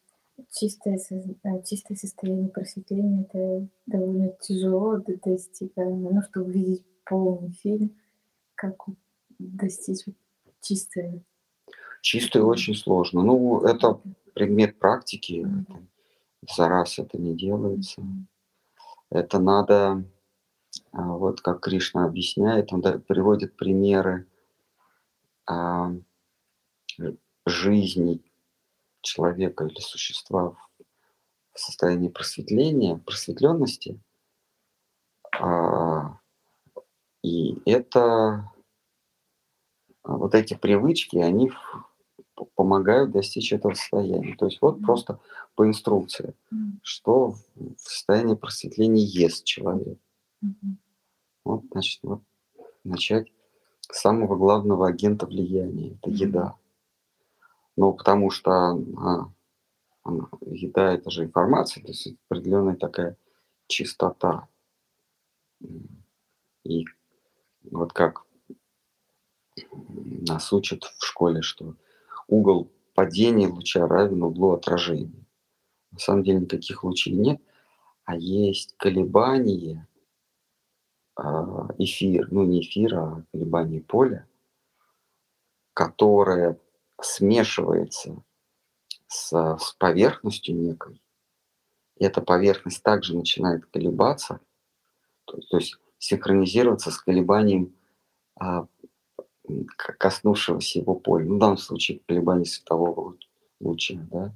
[0.52, 7.96] чистое, э, чистое состояние просветления это довольно тяжело достигать, ну, чтобы увидеть полный фильм,
[8.54, 8.76] как
[9.38, 10.04] достичь
[10.60, 11.22] чистое.
[12.02, 13.22] Чистое очень сложно.
[13.22, 14.00] Ну, это
[14.34, 15.44] предмет практики.
[15.44, 15.82] Это,
[16.56, 18.02] за раз это не делается.
[19.10, 20.04] Это надо,
[20.92, 24.26] а, вот как Кришна объясняет, он приводит примеры
[25.46, 25.92] а,
[27.46, 28.22] жизни
[29.08, 30.56] человека или существа
[31.52, 34.00] в состоянии просветления, просветленности.
[35.38, 36.18] А,
[37.22, 38.50] и это
[40.04, 41.52] вот эти привычки, они
[42.54, 44.36] помогают достичь этого состояния.
[44.36, 45.18] То есть вот просто
[45.54, 46.34] по инструкции,
[46.82, 49.98] что в состоянии просветления ест человек.
[51.44, 52.22] Вот, значит, вот
[52.84, 53.32] начать
[53.80, 56.56] с самого главного агента влияния, это еда.
[57.78, 59.30] Ну, потому что а,
[60.50, 63.16] еда– это же информация, то есть определенная такая
[63.68, 64.48] чистота.
[66.64, 66.86] И
[67.70, 68.24] вот как
[69.70, 71.76] нас учат в школе, что
[72.26, 75.24] угол падения луча равен углу отражения.
[75.92, 77.40] На самом деле никаких лучей нет,
[78.02, 79.86] а есть колебания
[81.14, 84.26] а, эфир, ну не эфира, а колебания поля,
[85.74, 86.58] которое
[87.00, 88.22] смешивается
[89.06, 91.02] с, с поверхностью некой.
[91.96, 94.40] И эта поверхность также начинает колебаться,
[95.24, 97.74] то, то есть синхронизироваться с колебанием
[98.38, 98.66] а,
[99.76, 101.24] коснувшегося его поля.
[101.24, 103.16] Ну, в данном случае колебание светового
[103.60, 103.98] луча.
[104.10, 104.32] Да?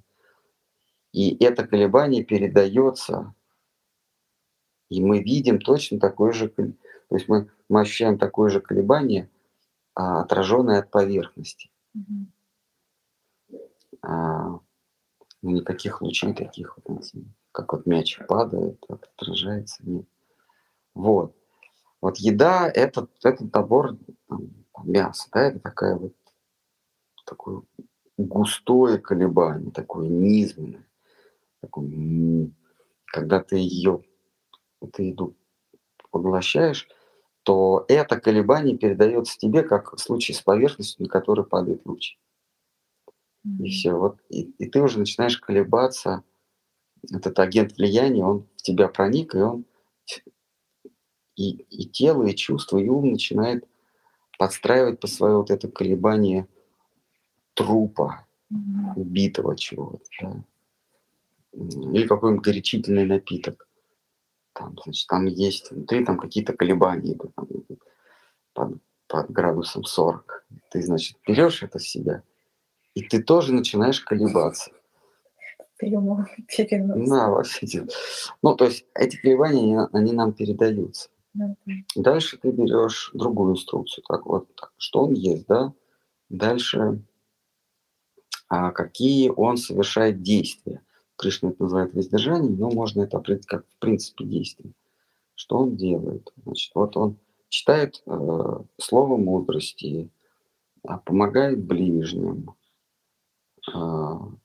[1.13, 3.35] И это колебание передается,
[4.89, 6.65] и мы видим точно такое же, то
[7.11, 9.31] есть мы, мы ощущаем такое же колебание,
[9.95, 11.71] а, отраженное от поверхности.
[11.97, 12.27] Mm-hmm.
[14.03, 14.59] А,
[15.43, 17.03] ну, никаких лучей таких, вот,
[17.53, 20.07] как вот мяч падает, отражается, нет.
[20.95, 21.35] Вот.
[22.01, 23.97] Вот еда– это, это набор
[24.29, 24.51] там,
[24.85, 26.15] мяса, да, это такая вот
[27.25, 27.63] такое
[28.19, 30.87] густое колебание, такое низменное.
[31.61, 32.51] Такое,
[33.07, 34.03] когда ты ее,
[34.93, 35.37] ты еду
[36.11, 36.89] поглощаешь,
[37.45, 42.19] то это колебание передается тебе, как в случае с поверхностью, на которой падает луч.
[43.45, 43.95] И все.
[43.95, 46.23] Вот, и, и ты уже начинаешь колебаться.
[47.11, 49.65] Этот агент влияния, он в тебя проник, и он
[51.37, 53.67] и, и тело, и чувство, и ум начинает
[54.39, 56.47] подстраивать по свое вот это колебание
[57.55, 58.27] трупа,
[58.97, 60.05] убитого чего-то.
[60.21, 60.45] Да?
[61.53, 63.69] Или какой-нибудь горячительный напиток.
[64.53, 67.47] Там, значит, там есть внутри там какие-то колебания идут, там,
[68.53, 70.47] под, под градусом 40.
[70.71, 72.23] Ты, значит, берешь это в себя,
[72.95, 74.71] и ты тоже начинаешь колебаться.
[75.79, 76.29] Перенос.
[77.09, 77.87] Да, вообще.
[78.43, 81.09] Ну, то есть эти колебания, они, они нам передаются.
[81.97, 84.05] Дальше ты берешь другую инструкцию.
[84.07, 85.73] Так вот, что он ест, да?
[86.29, 87.03] Дальше,
[88.49, 90.83] а какие он совершает действия.
[91.17, 94.73] Кришна это называет воздержанием, но можно это определить как в принципе действие.
[95.35, 96.31] Что он делает?
[96.45, 97.17] Значит, вот он
[97.49, 100.11] читает э, слово мудрости,
[100.85, 102.55] э, помогает ближним,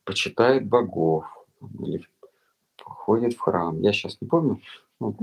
[0.04, 1.26] почитает богов
[1.80, 2.06] или
[2.84, 3.82] ходит в храм.
[3.82, 4.62] Я сейчас не помню,
[5.00, 5.16] вот.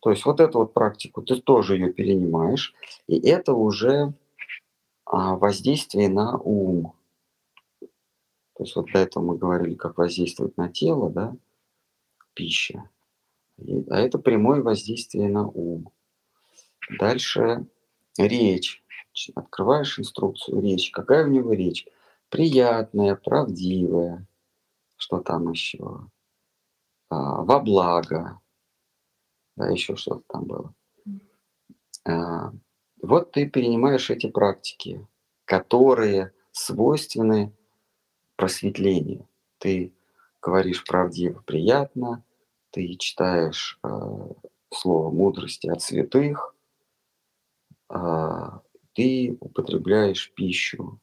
[0.00, 2.74] То есть вот эту вот практику ты тоже ее перенимаешь,
[3.06, 4.14] и это уже
[5.04, 6.94] а, воздействие на ум.
[8.56, 11.36] То есть вот до этого мы говорили, как воздействует на тело, да,
[12.34, 12.88] пища.
[13.58, 15.90] И, а это прямое воздействие на ум.
[16.98, 17.66] Дальше
[18.16, 18.82] речь.
[19.34, 20.90] Открываешь инструкцию, речь.
[20.90, 21.86] Какая у него речь?
[22.34, 24.26] Приятная, правдивая.
[24.96, 26.00] Что там еще?
[27.08, 28.40] А, во благо
[29.54, 30.74] да, еще что-то там было.
[32.04, 32.52] А,
[33.00, 35.06] вот ты перенимаешь эти практики,
[35.44, 37.52] которые свойственны
[38.34, 39.28] просветлению.
[39.58, 39.94] Ты
[40.42, 42.24] говоришь правдиво, приятно,
[42.70, 43.88] ты читаешь э,
[44.70, 46.56] слово мудрости от святых,
[47.90, 48.50] э,
[48.94, 50.98] ты употребляешь пищу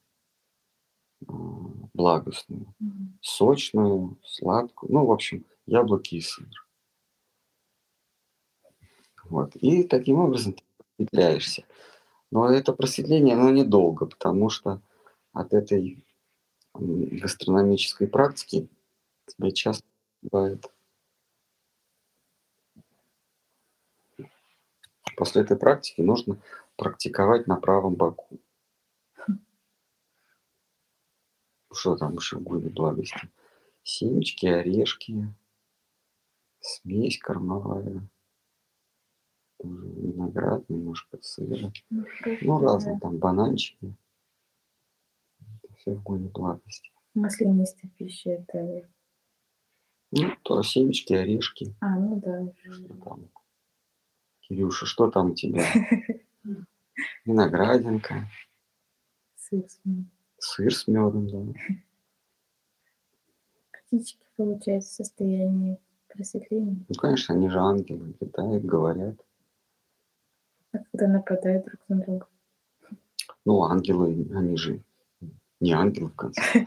[2.01, 2.73] благостную,
[3.21, 6.67] сочную, сладкую, ну, в общем, яблоки и сыр.
[9.25, 9.55] Вот.
[9.57, 10.63] И таким образом ты
[10.97, 11.63] просветляешься.
[12.31, 14.81] Но это просветление, оно недолго, потому что
[15.31, 16.03] от этой
[16.73, 18.67] гастрономической практики
[19.27, 19.85] тебе часто
[20.23, 20.65] бывает
[25.17, 26.39] После этой практики нужно
[26.77, 28.39] практиковать на правом боку.
[31.73, 33.29] Что там еще в гуде благости?
[33.83, 35.33] Семечки, орешки,
[36.59, 38.07] смесь кормовая
[39.63, 41.71] виноград, немножко сыра.
[41.89, 42.05] Ну,
[42.41, 43.95] ну разные там бананчики.
[45.63, 46.91] Это все в гуне благости.
[47.13, 48.89] Маслянистая пища это...
[50.11, 51.73] Ну, то семечки, орешки.
[51.79, 52.53] А, ну да.
[52.71, 53.29] Что там?
[54.41, 55.65] Кирюша, что там у тебя?
[57.25, 58.29] Виноградинка.
[59.35, 59.79] Сыр с.
[60.43, 61.53] Сыр с медом, да.
[63.71, 65.77] Птички, получается, состояние
[66.07, 66.83] просветления.
[66.89, 69.15] Ну, конечно, они же ангелы, летают, говорят.
[70.73, 72.27] А когда нападают друг на друга?
[73.45, 74.81] Ну, ангелы, они же
[75.59, 76.65] не ангелы в конце.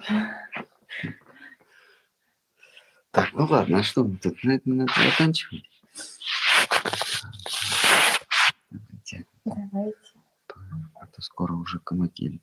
[3.10, 4.42] Так, ну ладно, а что мы тут?
[4.44, 5.68] На этом надо заканчивать.
[9.44, 10.14] Давайте.
[10.94, 12.40] А то скоро уже Камакили